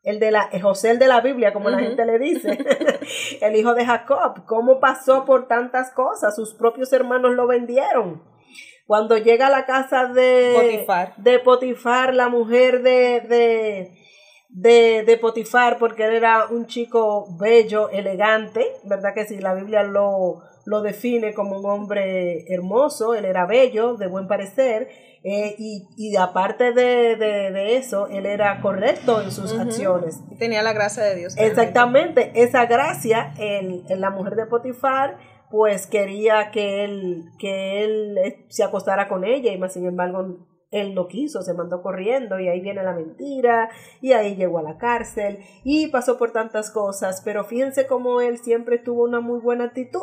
el 0.05 0.21
de 0.21 0.31
la 0.31 0.51
José 0.61 0.91
el 0.91 0.99
de 0.99 1.09
la 1.09 1.21
Biblia, 1.21 1.53
como 1.53 1.71
la 1.71 1.79
gente 1.79 2.05
le 2.05 2.19
dice, 2.19 2.59
el 3.41 3.57
hijo 3.57 3.75
de 3.75 3.87
Jacob, 3.87 4.45
cómo 4.47 4.79
pasó 4.79 5.25
por 5.25 5.49
tantas 5.49 5.91
cosas, 5.93 6.37
sus 6.37 6.55
propios 6.55 6.93
hermanos 6.93 7.35
lo 7.35 7.47
vendieron. 7.47 8.23
Cuando 8.87 9.17
llega 9.17 9.47
a 9.47 9.51
la 9.51 9.65
casa 9.65 10.07
de 10.07 10.53
Potifar. 10.55 11.15
de 11.17 11.39
Potifar, 11.39 12.15
la 12.15 12.29
mujer 12.29 12.83
de, 12.83 13.23
de, 13.23 13.99
de, 14.51 15.05
de 15.05 15.17
Potifar, 15.17 15.79
porque 15.79 16.05
él 16.05 16.13
era 16.13 16.49
un 16.51 16.67
chico 16.67 17.27
bello, 17.41 17.89
elegante, 17.89 18.73
¿verdad 18.85 19.15
que 19.15 19.25
sí? 19.25 19.39
La 19.39 19.55
Biblia 19.55 19.85
lo, 19.85 20.43
lo 20.67 20.83
define 20.83 21.33
como 21.33 21.59
un 21.59 21.65
hombre 21.65 22.45
hermoso, 22.53 23.15
él 23.15 23.25
era 23.25 23.47
bello, 23.47 23.95
de 23.95 24.07
buen 24.07 24.29
parecer, 24.29 24.91
eh, 25.25 25.55
y, 25.59 25.89
y 25.97 26.17
aparte 26.17 26.73
de, 26.73 27.17
de, 27.17 27.51
de 27.51 27.77
eso, 27.77 28.09
él 28.09 28.27
era 28.27 28.61
correcto 28.61 29.23
en 29.23 29.31
sus 29.33 29.53
Ujú. 29.53 29.63
acciones. 29.63 30.21
Tenía 30.39 30.63
la 30.63 30.75
gracia 30.75 31.03
de 31.03 31.15
Dios. 31.17 31.35
Exactamente, 31.39 32.31
esa 32.35 32.67
gracia 32.67 33.33
en, 33.39 33.83
en 33.89 34.01
la 34.01 34.11
mujer 34.11 34.37
de 34.37 34.47
Potifar, 34.47 35.17
pues 35.51 35.87
quería 35.87 36.51
que 36.51 36.85
él, 36.85 37.25
que 37.39 37.83
él 37.85 38.19
eh, 38.19 38.45
se 38.51 38.65
acostara 38.65 39.09
con 39.09 39.25
ella 39.25 39.53
y 39.53 39.59
más 39.59 39.73
sin 39.73 39.87
embargo 39.87 40.47
él 40.71 40.95
no 40.97 41.07
quiso, 41.07 41.43
se 41.43 41.55
mandó 41.55 41.81
corriendo 41.83 42.41
y 42.41 42.49
ahí 42.49 42.61
viene 42.61 42.83
la 42.83 42.93
mentira 42.93 43.71
y 44.01 44.13
ahí 44.13 44.35
llegó 44.35 44.59
a 44.59 44.63
la 44.63 44.77
cárcel 44.77 45.39
y 45.63 45.87
pasó 45.87 46.19
por 46.19 46.33
tantas 46.33 46.73
cosas, 46.73 47.23
pero 47.25 47.45
fíjense 47.45 47.87
cómo 47.87 48.21
él 48.21 48.39
siempre 48.39 48.79
tuvo 48.79 49.05
una 49.05 49.21
muy 49.21 49.39
buena 49.39 49.65
actitud 49.67 50.03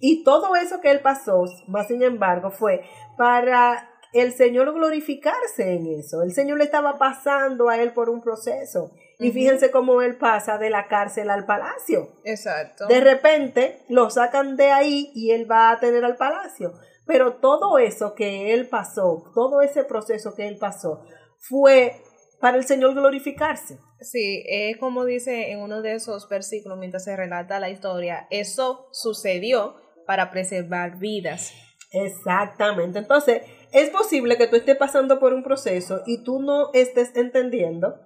y 0.00 0.24
todo 0.24 0.56
eso 0.56 0.80
que 0.80 0.90
él 0.90 1.00
pasó, 1.00 1.44
más 1.68 1.88
sin 1.88 2.02
embargo, 2.02 2.50
fue 2.50 2.80
para 3.18 3.90
el 4.12 4.32
Señor 4.32 4.72
glorificarse 4.72 5.74
en 5.74 5.86
eso. 5.86 6.22
El 6.22 6.32
Señor 6.32 6.58
le 6.58 6.64
estaba 6.64 6.98
pasando 6.98 7.68
a 7.68 7.80
él 7.80 7.92
por 7.92 8.08
un 8.08 8.20
proceso. 8.20 8.92
Y 9.18 9.30
fíjense 9.30 9.70
cómo 9.70 10.02
él 10.02 10.18
pasa 10.18 10.58
de 10.58 10.68
la 10.68 10.88
cárcel 10.88 11.30
al 11.30 11.46
palacio. 11.46 12.12
Exacto. 12.24 12.86
De 12.86 13.00
repente 13.00 13.82
lo 13.88 14.10
sacan 14.10 14.56
de 14.56 14.70
ahí 14.70 15.10
y 15.14 15.30
él 15.30 15.50
va 15.50 15.70
a 15.70 15.80
tener 15.80 16.04
al 16.04 16.16
palacio. 16.16 16.74
Pero 17.06 17.36
todo 17.36 17.78
eso 17.78 18.14
que 18.14 18.52
él 18.52 18.68
pasó, 18.68 19.30
todo 19.34 19.62
ese 19.62 19.84
proceso 19.84 20.34
que 20.34 20.48
él 20.48 20.58
pasó, 20.58 21.02
fue 21.38 22.02
para 22.40 22.58
el 22.58 22.64
Señor 22.64 22.94
glorificarse. 22.94 23.78
Sí, 24.00 24.44
es 24.46 24.76
como 24.76 25.04
dice 25.04 25.50
en 25.52 25.60
uno 25.60 25.80
de 25.80 25.94
esos 25.94 26.28
versículos 26.28 26.78
mientras 26.78 27.04
se 27.04 27.16
relata 27.16 27.60
la 27.60 27.70
historia, 27.70 28.26
eso 28.30 28.88
sucedió 28.92 29.76
para 30.06 30.30
preservar 30.30 30.98
vidas. 30.98 31.54
Exactamente. 31.92 32.98
Entonces, 32.98 33.42
es 33.72 33.90
posible 33.90 34.36
que 34.36 34.46
tú 34.46 34.56
estés 34.56 34.76
pasando 34.76 35.18
por 35.18 35.32
un 35.34 35.42
proceso 35.42 36.02
y 36.06 36.22
tú 36.24 36.40
no 36.40 36.70
estés 36.72 37.14
entendiendo 37.16 38.00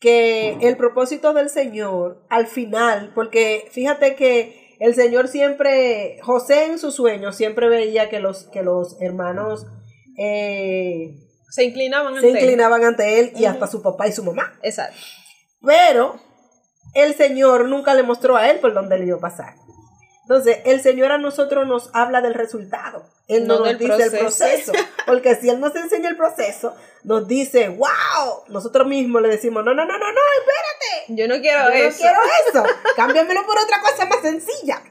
que 0.00 0.58
el 0.60 0.76
propósito 0.76 1.32
del 1.32 1.48
Señor 1.48 2.24
al 2.28 2.46
final, 2.46 3.12
porque 3.14 3.68
fíjate 3.70 4.14
que 4.16 4.76
el 4.80 4.94
Señor 4.94 5.28
siempre, 5.28 6.18
José 6.22 6.66
en 6.66 6.78
su 6.78 6.90
sueño 6.90 7.32
siempre 7.32 7.68
veía 7.68 8.10
que 8.10 8.20
los, 8.20 8.44
que 8.44 8.62
los 8.62 9.00
hermanos 9.00 9.66
eh, 10.18 11.16
Se 11.50 11.64
inclinaban 11.64 12.12
se 12.14 12.18
ante 12.18 12.30
él. 12.30 12.36
inclinaban 12.44 12.84
ante 12.84 13.20
él 13.20 13.32
y 13.36 13.46
hasta 13.46 13.66
su 13.66 13.82
papá 13.82 14.08
y 14.08 14.12
su 14.12 14.24
mamá. 14.24 14.58
Exacto. 14.62 14.96
Pero 15.64 16.20
el 16.94 17.14
Señor 17.14 17.68
nunca 17.68 17.94
le 17.94 18.02
mostró 18.02 18.36
a 18.36 18.50
él 18.50 18.58
por 18.60 18.74
dónde 18.74 18.98
le 18.98 19.06
iba 19.06 19.16
a 19.16 19.20
pasar. 19.20 19.54
Entonces, 20.24 20.58
el 20.64 20.80
Señor 20.80 21.12
a 21.12 21.18
nosotros 21.18 21.66
nos 21.66 21.90
habla 21.94 22.22
del 22.22 22.32
resultado. 22.34 23.04
Él 23.28 23.46
no, 23.46 23.54
No 23.54 23.60
nos 23.60 23.68
del 23.68 23.78
dice 23.78 23.92
el 24.04 24.10
proceso. 24.10 24.72
proceso. 24.72 24.72
Porque 25.06 25.34
si 25.36 25.50
Él 25.50 25.60
nos 25.60 25.76
enseña 25.76 26.08
el 26.08 26.16
proceso, 26.16 26.74
nos 27.02 27.28
dice, 27.28 27.68
wow, 27.68 28.44
nosotros 28.48 28.86
mismos 28.86 29.20
le 29.20 29.28
decimos, 29.28 29.62
no, 29.64 29.74
no, 29.74 29.84
no, 29.84 29.98
no, 29.98 30.06
no, 30.12 30.20
espérate. 30.38 31.20
Yo 31.20 31.28
no 31.28 31.40
quiero 31.42 31.64
Yo 31.64 31.68
no 31.68 31.74
eso. 31.74 31.98
quiero 31.98 32.18
eso. 32.48 32.62
Cámbiamelo 32.96 33.44
por 33.44 33.58
otra 33.58 33.80
cosa 33.82 34.06
más 34.06 34.20
sencilla. 34.22 34.82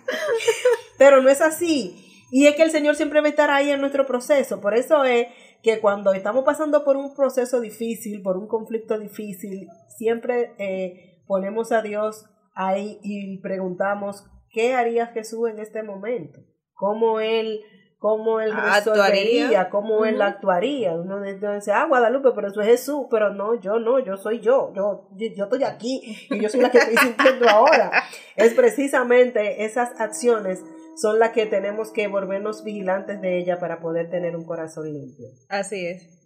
Pero 0.98 1.22
no 1.22 1.30
es 1.30 1.42
así. 1.42 2.00
Y 2.32 2.48
es 2.48 2.56
que 2.56 2.64
el 2.64 2.72
Señor 2.72 2.96
siempre 2.96 3.20
va 3.22 3.28
a 3.28 3.30
estar 3.30 3.50
ahí 3.52 3.70
en 3.72 3.80
nuestro 3.82 4.06
proceso. 4.06 4.62
Por 4.62 4.76
eso 4.76 5.04
es 5.04 5.28
que 5.62 5.80
cuando 5.80 6.14
estamos 6.14 6.44
pasando 6.44 6.84
por 6.84 6.98
un 6.98 7.16
proceso 7.16 7.60
difícil, 7.60 8.22
por 8.22 8.38
un 8.38 8.48
conflicto 8.48 8.98
difícil, 8.98 9.68
siempre 9.98 10.54
eh, 10.58 11.20
ponemos 11.28 11.72
a 11.72 11.82
Dios 11.82 12.26
ahí 12.56 13.00
y 13.04 13.38
preguntamos, 13.40 14.26
¿qué 14.54 14.76
haría 14.76 15.08
Jesús 15.08 15.50
en 15.50 15.60
este 15.60 15.84
momento? 15.84 16.40
¿Cómo 16.74 17.20
Él, 17.20 17.60
cómo 17.98 18.40
él 18.40 18.54
resolvería? 18.54 19.46
Actuaría. 19.46 19.70
¿Cómo 19.70 20.06
Él 20.06 20.22
actuaría? 20.22 20.94
Uno 20.94 21.22
dice, 21.22 21.72
ah, 21.72 21.86
Guadalupe, 21.88 22.30
pero 22.34 22.48
eso 22.48 22.62
es 22.62 22.68
Jesús. 22.68 23.08
Pero 23.10 23.34
no, 23.34 23.60
yo 23.60 23.80
no, 23.80 24.00
yo 24.00 24.16
soy 24.16 24.40
yo. 24.40 24.72
Yo, 24.76 25.10
yo, 25.18 25.28
yo 25.36 25.44
estoy 25.46 25.64
aquí 25.64 26.02
y 26.30 26.40
yo 26.40 26.48
soy 26.48 26.62
la 26.62 26.72
que 26.72 26.78
estoy 26.78 26.98
sintiendo 26.98 27.50
ahora. 27.50 27.92
Es 28.36 28.54
precisamente 28.54 29.66
esas 29.66 30.00
acciones 30.00 30.64
son 30.96 31.20
las 31.20 31.32
que 31.32 31.46
tenemos 31.46 31.92
que 31.92 32.08
volvernos 32.08 32.64
vigilantes 32.64 33.22
de 33.22 33.40
ella 33.40 33.60
para 33.60 33.80
poder 33.80 34.10
tener 34.10 34.36
un 34.36 34.46
corazón 34.46 34.92
limpio. 34.92 35.28
Así 35.50 35.86
es. 35.86 36.22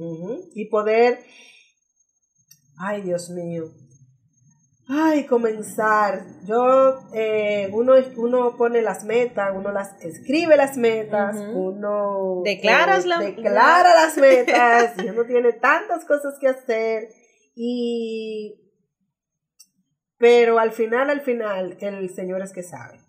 Y 0.55 0.65
poder, 0.69 1.19
ay 2.79 3.01
Dios 3.01 3.29
mío, 3.29 3.63
ay 4.89 5.25
comenzar. 5.25 6.25
Yo, 6.45 6.99
eh, 7.13 7.69
uno, 7.73 7.93
uno 8.17 8.55
pone 8.57 8.81
las 8.81 9.03
metas, 9.03 9.51
uno 9.55 9.71
las 9.71 10.01
escribe 10.01 10.55
las 10.57 10.77
metas, 10.77 11.35
uno 11.53 12.41
Declaras 12.43 13.05
eh, 13.05 13.07
la- 13.07 13.19
declara 13.19 13.93
las 13.93 14.17
metas 14.17 14.93
y 15.03 15.09
uno 15.09 15.25
tiene 15.25 15.53
tantas 15.53 16.05
cosas 16.05 16.35
que 16.39 16.47
hacer 16.47 17.09
y 17.55 18.63
pero 20.19 20.57
al 20.57 20.71
final, 20.71 21.09
al 21.11 21.21
final, 21.21 21.77
el 21.79 22.09
Señor 22.09 22.41
es 22.41 22.51
que 22.53 22.63
sabe. 22.63 22.99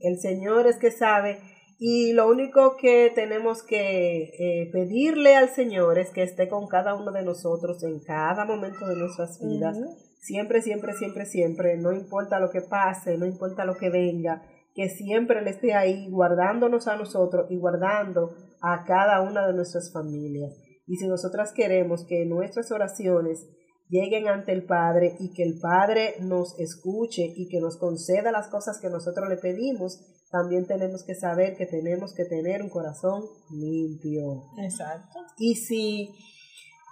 El 0.00 0.18
Señor 0.18 0.66
es 0.66 0.78
que 0.78 0.90
sabe 0.90 1.38
Y 1.84 2.12
lo 2.12 2.28
único 2.28 2.76
que 2.76 3.10
tenemos 3.12 3.64
que 3.64 4.30
eh, 4.38 4.70
pedirle 4.70 5.34
al 5.34 5.48
Señor 5.48 5.98
es 5.98 6.10
que 6.10 6.22
esté 6.22 6.48
con 6.48 6.68
cada 6.68 6.94
uno 6.94 7.10
de 7.10 7.24
nosotros 7.24 7.82
en 7.82 7.98
cada 7.98 8.44
momento 8.44 8.86
de 8.86 8.94
nuestras 8.94 9.40
vidas. 9.44 9.76
Siempre, 10.20 10.62
siempre, 10.62 10.92
siempre, 10.92 11.26
siempre. 11.26 11.76
No 11.78 11.90
importa 11.90 12.38
lo 12.38 12.50
que 12.50 12.60
pase, 12.60 13.18
no 13.18 13.26
importa 13.26 13.64
lo 13.64 13.74
que 13.74 13.90
venga. 13.90 14.42
Que 14.76 14.90
siempre 14.90 15.40
Él 15.40 15.48
esté 15.48 15.74
ahí 15.74 16.08
guardándonos 16.08 16.86
a 16.86 16.96
nosotros 16.96 17.50
y 17.50 17.56
guardando 17.56 18.32
a 18.60 18.84
cada 18.84 19.20
una 19.20 19.44
de 19.44 19.52
nuestras 19.52 19.92
familias. 19.92 20.56
Y 20.86 20.98
si 20.98 21.08
nosotras 21.08 21.52
queremos 21.52 22.06
que 22.06 22.24
nuestras 22.26 22.70
oraciones 22.70 23.44
lleguen 23.92 24.26
ante 24.26 24.52
el 24.52 24.64
Padre 24.64 25.16
y 25.20 25.34
que 25.34 25.42
el 25.42 25.58
Padre 25.60 26.14
nos 26.20 26.58
escuche 26.58 27.30
y 27.36 27.48
que 27.48 27.60
nos 27.60 27.76
conceda 27.76 28.32
las 28.32 28.48
cosas 28.48 28.80
que 28.80 28.88
nosotros 28.88 29.28
le 29.28 29.36
pedimos, 29.36 30.00
también 30.30 30.66
tenemos 30.66 31.04
que 31.04 31.14
saber 31.14 31.58
que 31.58 31.66
tenemos 31.66 32.14
que 32.14 32.24
tener 32.24 32.62
un 32.62 32.70
corazón 32.70 33.22
limpio. 33.50 34.44
Exacto. 34.64 35.18
Y 35.36 35.56
si 35.56 36.14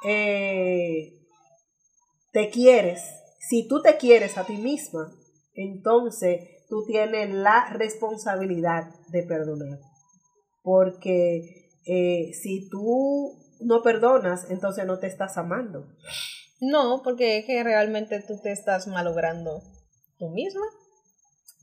eh, 0.05 1.27
te 2.33 2.51
quieres, 2.51 3.01
si 3.39 3.67
tú 3.67 3.81
te 3.81 3.97
quieres 3.97 4.37
a 4.37 4.45
ti 4.45 4.59
misma, 4.59 5.11
entonces 5.55 6.67
tú 6.69 6.85
tienes 6.87 7.31
la 7.31 7.71
responsabilidad 7.73 8.91
de 9.09 9.23
perdonar. 9.23 9.79
Porque 10.63 11.71
eh, 11.87 12.31
si 12.35 12.69
tú 12.69 13.39
no 13.63 13.81
perdonas, 13.83 14.51
entonces 14.51 14.85
no 14.85 14.99
te 14.99 15.07
estás 15.07 15.39
amando. 15.39 15.87
No, 16.61 17.03
porque 17.03 17.39
es 17.39 17.47
que 17.47 17.63
realmente 17.65 18.21
tú 18.21 18.39
te 18.43 18.53
estás 18.53 18.87
malogrando 18.87 19.63
tú 20.19 20.29
misma. 20.31 20.67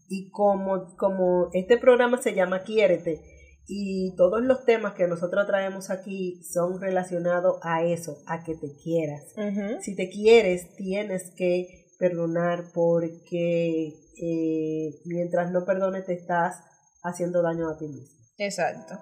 Y 0.10 0.30
como, 0.32 0.95
como 0.98 1.50
este 1.54 1.78
programa 1.78 2.22
se 2.22 2.34
llama 2.34 2.64
Quiérete 2.64 3.22
y 3.68 4.16
todos 4.16 4.41
los 4.41 4.64
temas 4.64 4.93
que 4.93 5.08
nosotros 5.08 5.45
traemos 5.45 5.89
aquí 5.89 6.41
son 6.43 6.80
relacionados 6.80 7.60
a 7.62 7.84
eso, 7.84 8.18
a 8.26 8.43
que 8.43 8.56
te 8.56 8.74
quieras. 8.82 9.34
Si 9.82 9.95
te 9.95 10.10
quieres, 10.10 10.74
tienes 10.76 11.34
que 11.36 11.86
perdonar 12.00 12.72
porque 12.74 13.93
eh, 14.22 15.02
mientras 15.06 15.52
no 15.52 15.66
perdones 15.66 16.06
te 16.06 16.14
estás 16.14 16.64
haciendo 17.04 17.41
daño 17.41 17.70
a 17.70 17.78
ti 17.78 17.88
mismo. 17.88 18.18
Exacto. 18.38 18.95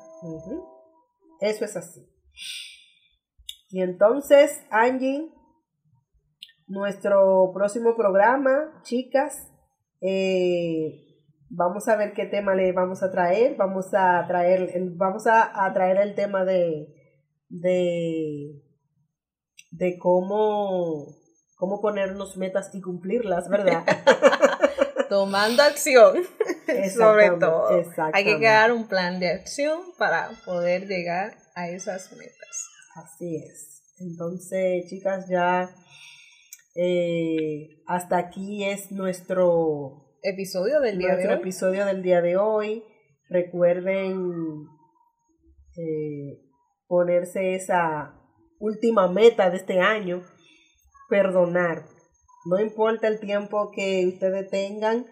Eso 1.41 1.65
es 1.65 1.75
así. 1.75 2.01
Y 3.69 3.81
entonces, 3.81 4.61
Angie, 4.71 5.29
nuestro 6.67 7.51
próximo 7.53 7.95
programa, 7.95 8.81
chicas, 8.83 9.49
eh, 10.01 11.05
vamos 11.49 11.87
a 11.87 11.95
ver 11.95 12.13
qué 12.13 12.25
tema 12.25 12.55
le 12.55 12.71
vamos 12.71 13.03
a 13.03 13.11
traer. 13.11 13.55
Vamos 13.55 13.93
a 13.93 14.25
traer, 14.27 14.71
vamos 14.95 15.27
a, 15.27 15.71
traer 15.73 15.97
el 15.97 16.15
tema 16.15 16.45
de, 16.45 16.87
de, 17.49 18.61
de 19.71 19.97
cómo, 19.99 21.07
cómo 21.55 21.81
ponernos 21.81 22.37
metas 22.37 22.73
y 22.73 22.81
cumplirlas, 22.81 23.49
¿verdad? 23.49 23.83
Tomando 25.09 25.61
acción, 25.61 26.17
sobre 26.93 27.29
todo. 27.31 27.83
Hay 28.13 28.25
que 28.25 28.37
crear 28.37 28.71
un 28.71 28.87
plan 28.87 29.19
de 29.19 29.29
acción 29.29 29.81
para 29.99 30.31
poder 30.45 30.87
llegar 30.87 31.37
a 31.53 31.69
esas 31.69 32.11
metas. 32.13 32.69
Así 32.95 33.37
es. 33.37 33.83
Entonces, 33.99 34.87
chicas, 34.89 35.27
ya 35.29 35.69
eh, 36.75 37.81
hasta 37.87 38.17
aquí 38.17 38.65
es 38.65 38.91
nuestro 38.91 40.05
episodio 40.21 40.81
del 40.81 40.97
día 40.97 41.15
de 41.15 41.27
hoy. 41.27 41.33
episodio 41.33 41.85
del 41.85 42.03
día 42.03 42.21
de 42.21 42.35
hoy. 42.37 42.83
Recuerden 43.29 44.67
eh, 45.77 46.41
ponerse 46.87 47.55
esa 47.55 48.19
última 48.59 49.07
meta 49.07 49.49
de 49.49 49.57
este 49.57 49.79
año, 49.79 50.21
perdonar. 51.09 51.85
No 52.45 52.59
importa 52.59 53.07
el 53.07 53.19
tiempo 53.19 53.71
que 53.71 54.05
ustedes 54.07 54.49
tengan 54.49 55.05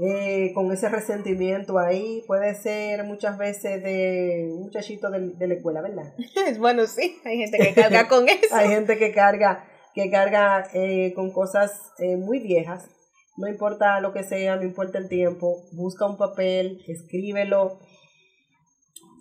eh, 0.00 0.52
con 0.54 0.70
ese 0.70 0.88
resentimiento 0.88 1.78
ahí, 1.78 2.22
puede 2.28 2.54
ser 2.54 3.02
muchas 3.02 3.36
veces 3.36 3.82
de 3.82 4.48
un 4.52 4.64
muchachito 4.64 5.10
de, 5.10 5.30
de 5.34 5.48
la 5.48 5.54
escuela, 5.54 5.80
¿verdad? 5.80 6.14
bueno, 6.58 6.86
sí, 6.86 7.18
hay 7.24 7.38
gente 7.38 7.58
que 7.58 7.74
carga 7.74 8.06
con 8.06 8.28
eso. 8.28 8.54
hay 8.54 8.68
gente 8.68 8.96
que 8.96 9.12
carga 9.12 9.64
que 9.98 10.10
carga 10.10 10.68
eh, 10.74 11.12
con 11.12 11.32
cosas 11.32 11.72
eh, 11.98 12.16
muy 12.16 12.38
viejas. 12.38 12.88
No 13.36 13.48
importa 13.48 14.00
lo 14.00 14.12
que 14.12 14.22
sea, 14.22 14.54
no 14.54 14.62
importa 14.62 14.96
el 14.96 15.08
tiempo, 15.08 15.64
busca 15.72 16.06
un 16.06 16.16
papel, 16.16 16.84
escríbelo 16.86 17.80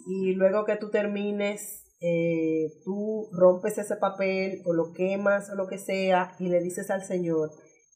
y 0.06 0.34
luego 0.34 0.66
que 0.66 0.76
tú 0.76 0.92
termines, 0.92 1.84
eh, 2.00 2.68
tú 2.86 3.28
rompes 3.32 3.80
ese 3.80 3.96
papel 3.96 4.62
o 4.66 4.74
lo 4.74 4.94
quemas 4.94 5.50
o 5.50 5.56
lo 5.56 5.66
que 5.66 5.80
sea 5.80 6.36
y 6.38 6.50
le 6.50 6.62
dices 6.62 6.92
al 6.92 7.04
Señor 7.04 7.50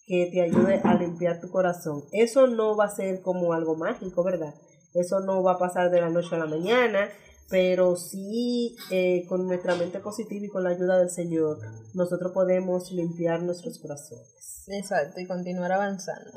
que 0.07 0.29
te 0.31 0.41
ayude 0.41 0.81
a 0.83 0.95
limpiar 0.95 1.39
tu 1.39 1.51
corazón. 1.51 2.01
Eso 2.11 2.47
no 2.47 2.75
va 2.75 2.85
a 2.85 2.95
ser 2.95 3.21
como 3.21 3.53
algo 3.53 3.75
mágico, 3.75 4.23
¿verdad? 4.23 4.55
Eso 4.95 5.19
no 5.19 5.43
va 5.43 5.53
a 5.53 5.59
pasar 5.59 5.91
de 5.91 6.01
la 6.01 6.09
noche 6.09 6.35
a 6.35 6.39
la 6.39 6.47
mañana 6.47 7.09
pero 7.51 7.97
sí 7.97 8.77
eh, 8.89 9.25
con 9.27 9.45
nuestra 9.45 9.75
mente 9.75 9.99
positiva 9.99 10.45
y 10.45 10.49
con 10.49 10.63
la 10.63 10.69
ayuda 10.69 10.97
del 10.97 11.09
Señor, 11.09 11.59
nosotros 11.93 12.31
podemos 12.31 12.91
limpiar 12.93 13.43
nuestros 13.43 13.77
corazones. 13.79 14.63
Exacto, 14.67 15.19
y 15.19 15.27
continuar 15.27 15.73
avanzando. 15.73 16.31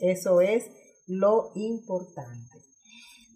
Eso 0.00 0.40
es 0.40 0.64
lo 1.06 1.52
importante. 1.54 2.58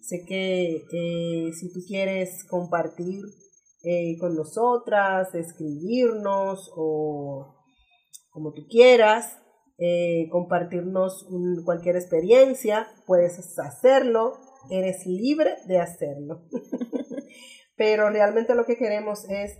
Sé 0.01 0.25
que 0.27 0.83
eh, 0.91 1.51
si 1.53 1.71
tú 1.71 1.79
quieres 1.87 2.43
compartir 2.43 3.21
eh, 3.83 4.17
con 4.19 4.35
nosotras, 4.35 5.33
escribirnos 5.33 6.71
o 6.75 7.55
como 8.31 8.51
tú 8.51 8.67
quieras, 8.69 9.37
compartirnos 10.31 11.27
cualquier 11.63 11.97
experiencia, 11.97 12.87
puedes 13.05 13.39
hacerlo 13.59 14.33
eres 14.69 15.05
libre 15.05 15.55
de 15.67 15.79
hacerlo. 15.79 16.45
Pero 17.75 18.09
realmente 18.09 18.55
lo 18.55 18.65
que 18.65 18.77
queremos 18.77 19.29
es 19.29 19.57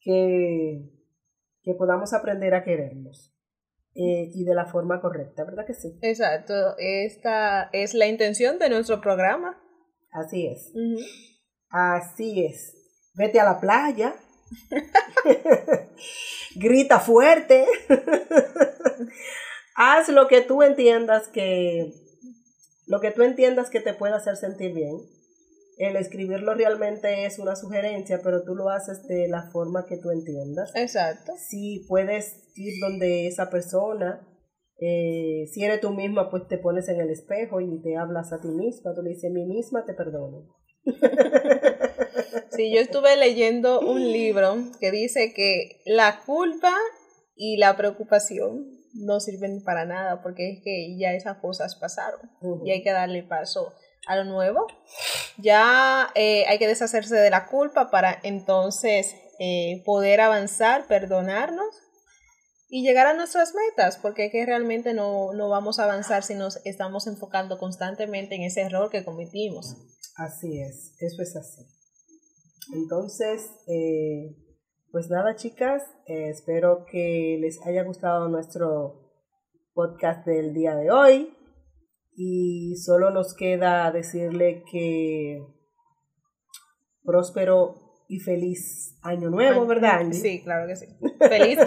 que, 0.00 0.90
que 1.62 1.74
podamos 1.74 2.12
aprender 2.12 2.54
a 2.54 2.64
querernos. 2.64 3.32
Eh, 3.94 4.30
y 4.32 4.44
de 4.44 4.54
la 4.54 4.66
forma 4.66 5.00
correcta, 5.00 5.44
¿verdad 5.44 5.66
que 5.66 5.74
sí? 5.74 5.98
Exacto, 6.00 6.76
esta 6.78 7.70
es 7.72 7.92
la 7.94 8.06
intención 8.06 8.58
de 8.58 8.68
nuestro 8.68 9.00
programa. 9.00 9.60
Así 10.12 10.46
es. 10.46 10.72
Así 11.68 12.44
es. 12.44 13.12
Vete 13.14 13.40
a 13.40 13.44
la 13.44 13.60
playa. 13.60 14.14
Grita 16.56 17.00
fuerte. 17.00 17.66
Haz 19.76 20.08
lo 20.08 20.28
que 20.28 20.40
tú 20.40 20.62
entiendas 20.62 21.28
que 21.28 21.92
lo 22.90 23.00
que 23.00 23.12
tú 23.12 23.22
entiendas 23.22 23.70
que 23.70 23.78
te 23.78 23.94
pueda 23.94 24.16
hacer 24.16 24.36
sentir 24.36 24.74
bien. 24.74 24.96
El 25.78 25.94
escribirlo 25.94 26.54
realmente 26.54 27.24
es 27.24 27.38
una 27.38 27.54
sugerencia, 27.54 28.20
pero 28.22 28.42
tú 28.42 28.56
lo 28.56 28.68
haces 28.68 29.06
de 29.06 29.28
la 29.28 29.48
forma 29.52 29.86
que 29.86 29.96
tú 29.96 30.10
entiendas. 30.10 30.72
Exacto. 30.74 31.32
Si 31.38 31.86
puedes 31.88 32.50
ir 32.56 32.74
donde 32.80 33.28
esa 33.28 33.48
persona, 33.48 34.26
eh, 34.80 35.44
si 35.52 35.62
eres 35.62 35.80
tú 35.80 35.90
misma, 35.90 36.30
pues 36.30 36.48
te 36.48 36.58
pones 36.58 36.88
en 36.88 37.00
el 37.00 37.10
espejo 37.10 37.60
y 37.60 37.80
te 37.80 37.96
hablas 37.96 38.32
a 38.32 38.40
ti 38.40 38.48
misma. 38.48 38.92
Tú 38.92 39.02
le 39.02 39.10
dices, 39.10 39.30
mi 39.30 39.46
misma 39.46 39.84
te 39.86 39.94
perdono. 39.94 40.48
Sí, 42.50 42.74
yo 42.74 42.80
estuve 42.80 43.16
leyendo 43.16 43.78
un 43.78 44.10
libro 44.10 44.56
que 44.80 44.90
dice 44.90 45.32
que 45.32 45.80
la 45.86 46.22
culpa 46.26 46.74
y 47.36 47.56
la 47.56 47.76
preocupación 47.76 48.79
no 49.00 49.20
sirven 49.20 49.62
para 49.62 49.84
nada 49.84 50.22
porque 50.22 50.50
es 50.50 50.62
que 50.62 50.96
ya 50.98 51.12
esas 51.12 51.38
cosas 51.38 51.74
pasaron 51.76 52.20
y 52.64 52.70
hay 52.70 52.82
que 52.82 52.92
darle 52.92 53.22
paso 53.22 53.74
a 54.06 54.16
lo 54.16 54.24
nuevo. 54.24 54.66
Ya 55.36 56.10
eh, 56.14 56.44
hay 56.48 56.58
que 56.58 56.66
deshacerse 56.66 57.16
de 57.16 57.30
la 57.30 57.46
culpa 57.46 57.90
para 57.90 58.18
entonces 58.22 59.14
eh, 59.38 59.82
poder 59.84 60.20
avanzar, 60.20 60.86
perdonarnos 60.86 61.74
y 62.68 62.82
llegar 62.82 63.06
a 63.06 63.14
nuestras 63.14 63.52
metas, 63.54 63.98
porque 63.98 64.26
es 64.26 64.32
que 64.32 64.46
realmente 64.46 64.94
no, 64.94 65.32
no, 65.32 65.48
vamos 65.48 65.78
a 65.78 65.84
avanzar 65.84 66.22
si 66.22 66.34
nos 66.34 66.64
estamos 66.64 67.08
enfocando 67.08 67.58
constantemente 67.58 68.36
en 68.36 68.42
ese 68.42 68.60
error 68.60 68.90
que 68.90 69.04
cometimos. 69.04 69.76
Así 70.16 70.60
es, 70.60 70.92
eso 71.00 71.22
es 71.22 71.36
así. 71.36 71.66
Entonces, 72.72 73.50
eh, 73.66 74.36
pues 74.92 75.08
nada, 75.08 75.36
chicas, 75.36 75.82
eh, 76.06 76.30
espero 76.30 76.84
que 76.90 77.38
les 77.40 77.64
haya 77.66 77.84
gustado 77.84 78.28
nuestro 78.28 79.10
podcast 79.72 80.26
del 80.26 80.52
día 80.52 80.74
de 80.74 80.90
hoy. 80.90 81.36
Y 82.16 82.76
solo 82.76 83.10
nos 83.10 83.34
queda 83.34 83.90
decirle 83.92 84.64
que 84.70 85.42
próspero 87.04 87.76
y 88.08 88.18
feliz 88.18 88.98
año 89.02 89.30
nuevo, 89.30 89.64
¿verdad? 89.66 90.04
Sí, 90.10 90.42
claro 90.42 90.66
que 90.66 90.76
sí. 90.76 90.86
Feliz 91.20 91.60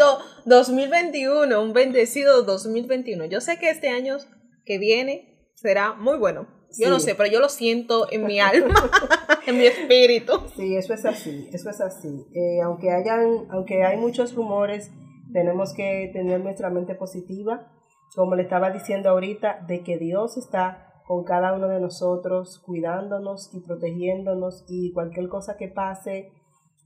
2021, 0.45 1.61
un 1.63 1.73
bendecido 1.73 2.43
2021. 2.43 3.25
Yo 3.25 3.39
sé 3.39 3.57
que 3.57 3.69
este 3.69 3.89
año 3.89 4.17
que 4.65 4.77
viene 4.77 5.49
será 5.55 5.93
muy 5.93 6.17
bueno. 6.17 6.47
Yo 6.77 6.89
no 6.89 6.99
sé, 6.99 7.15
pero 7.15 7.29
yo 7.29 7.39
lo 7.39 7.49
siento 7.49 8.07
en 8.11 8.25
mi 8.25 8.39
alma, 8.39 8.73
en 9.47 9.57
mi 9.57 9.65
espíritu. 9.65 10.33
Sí, 10.55 10.75
eso 10.75 10.93
es 10.93 11.05
así, 11.05 11.49
eso 11.51 11.69
es 11.69 11.81
así. 11.81 12.25
Eh, 12.33 12.61
aunque 12.63 12.91
hayan, 12.91 13.47
aunque 13.49 13.83
hay 13.83 13.97
muchos 13.97 14.33
rumores, 14.33 14.91
tenemos 15.31 15.73
que 15.73 16.09
tener 16.13 16.41
nuestra 16.41 16.69
mente 16.69 16.95
positiva, 16.95 17.71
como 18.15 18.35
le 18.35 18.43
estaba 18.43 18.71
diciendo 18.71 19.09
ahorita, 19.09 19.65
de 19.67 19.83
que 19.83 19.97
Dios 19.97 20.37
está 20.37 20.93
con 21.05 21.23
cada 21.23 21.53
uno 21.53 21.67
de 21.67 21.79
nosotros, 21.79 22.61
cuidándonos 22.65 23.53
y 23.53 23.59
protegiéndonos 23.61 24.63
y 24.67 24.93
cualquier 24.93 25.27
cosa 25.27 25.57
que 25.57 25.67
pase, 25.67 26.31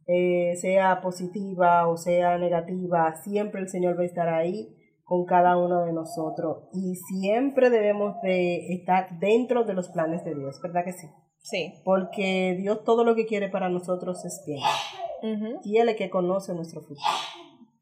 eh, 0.08 0.56
sea 0.56 1.02
positiva 1.02 1.88
o 1.88 1.98
sea 1.98 2.38
negativa, 2.38 3.14
siempre 3.24 3.62
el 3.62 3.70
Señor 3.70 3.98
va 3.98 4.04
a 4.04 4.06
estar 4.06 4.30
ahí 4.30 4.77
con 5.08 5.24
cada 5.24 5.56
uno 5.56 5.86
de 5.86 5.94
nosotros 5.94 6.68
y 6.74 6.96
siempre 6.96 7.70
debemos 7.70 8.22
de 8.22 8.74
estar 8.74 9.18
dentro 9.20 9.64
de 9.64 9.74
los 9.74 9.88
planes 9.88 10.26
de 10.26 10.36
Dios, 10.36 10.60
¿verdad 10.62 10.84
que 10.84 10.92
sí? 10.92 11.08
Sí. 11.40 11.76
Porque 11.86 12.58
Dios 12.60 12.84
todo 12.84 13.06
lo 13.06 13.16
que 13.16 13.26
quiere 13.26 13.48
para 13.48 13.70
nosotros 13.70 14.26
es 14.26 14.44
bien. 14.46 14.60
Y 15.64 15.78
Él 15.78 15.88
es 15.88 15.94
el 15.94 15.98
que 15.98 16.10
conoce 16.10 16.54
nuestro 16.54 16.82
futuro. 16.82 17.00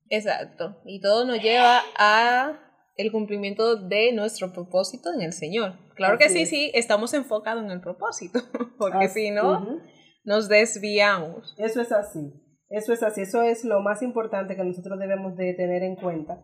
Exacto. 0.10 0.78
Y 0.86 1.02
todo 1.02 1.26
nos 1.26 1.42
lleva 1.42 1.82
a 1.98 2.60
el 2.96 3.12
cumplimiento 3.12 3.76
de 3.76 4.14
nuestro 4.14 4.54
propósito 4.54 5.12
en 5.12 5.24
el 5.24 5.34
Señor. 5.34 5.74
Claro 5.96 6.20
que 6.20 6.30
sí, 6.30 6.46
sí, 6.46 6.70
estamos 6.76 7.16
enfocados 7.16 7.64
en 7.64 7.72
el 7.72 7.82
propósito, 7.82 8.40
porque 8.78 9.10
si 9.10 9.32
no, 9.32 9.80
nos 10.26 10.48
desviamos. 10.48 11.56
Eso 11.58 11.82
es 11.82 11.92
así, 11.92 12.32
eso 12.70 12.94
es 12.94 13.02
así, 13.02 13.22
eso 13.22 13.42
es 13.42 13.66
lo 13.66 13.82
más 13.82 14.04
importante 14.04 14.56
que 14.56 14.64
nosotros 14.64 15.00
debemos 15.00 15.36
de 15.36 15.56
tener 15.56 15.82
en 15.82 15.96
cuenta 15.96 16.40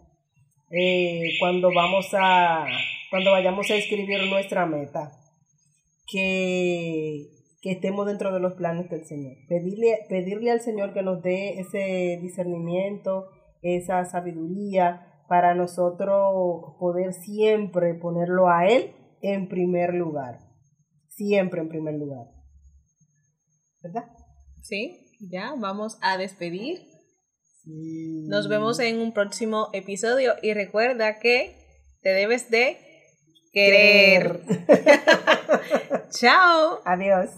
eh, 0.72 1.34
cuando 1.39 1.74
vamos 1.74 2.07
a, 2.13 2.65
cuando 3.09 3.32
vayamos 3.32 3.69
a 3.69 3.76
escribir 3.76 4.30
nuestra 4.30 4.65
meta, 4.65 5.11
que, 6.07 7.28
que 7.61 7.72
estemos 7.72 8.05
dentro 8.05 8.34
de 8.34 8.39
los 8.39 8.53
planes 8.53 8.89
del 8.89 9.05
Señor. 9.05 9.36
Pedirle, 9.47 9.99
pedirle 10.09 10.51
al 10.51 10.61
Señor 10.61 10.93
que 10.93 11.03
nos 11.03 11.22
dé 11.22 11.59
ese 11.59 12.19
discernimiento, 12.22 13.28
esa 13.61 14.05
sabiduría, 14.05 15.07
para 15.28 15.55
nosotros 15.55 16.76
poder 16.80 17.13
siempre 17.13 17.93
ponerlo 17.93 18.49
a 18.49 18.67
Él 18.67 18.93
en 19.22 19.47
primer 19.47 19.93
lugar. 19.93 20.39
Siempre 21.07 21.61
en 21.61 21.69
primer 21.69 21.95
lugar. 21.95 22.28
¿Verdad? 23.82 24.05
Sí, 24.61 25.05
ya 25.19 25.53
vamos 25.57 25.97
a 26.01 26.17
despedir. 26.17 26.91
Nos 27.66 28.47
vemos 28.47 28.80
en 28.80 28.99
un 28.99 29.14
próximo 29.14 29.70
episodio 29.74 30.36
y 30.41 30.53
recuerda 30.53 31.20
que 31.20 31.55
te 32.01 32.09
debes 32.09 32.49
de 32.49 32.78
querer. 33.53 34.41
Chao. 36.09 36.82
Adiós. 36.86 37.30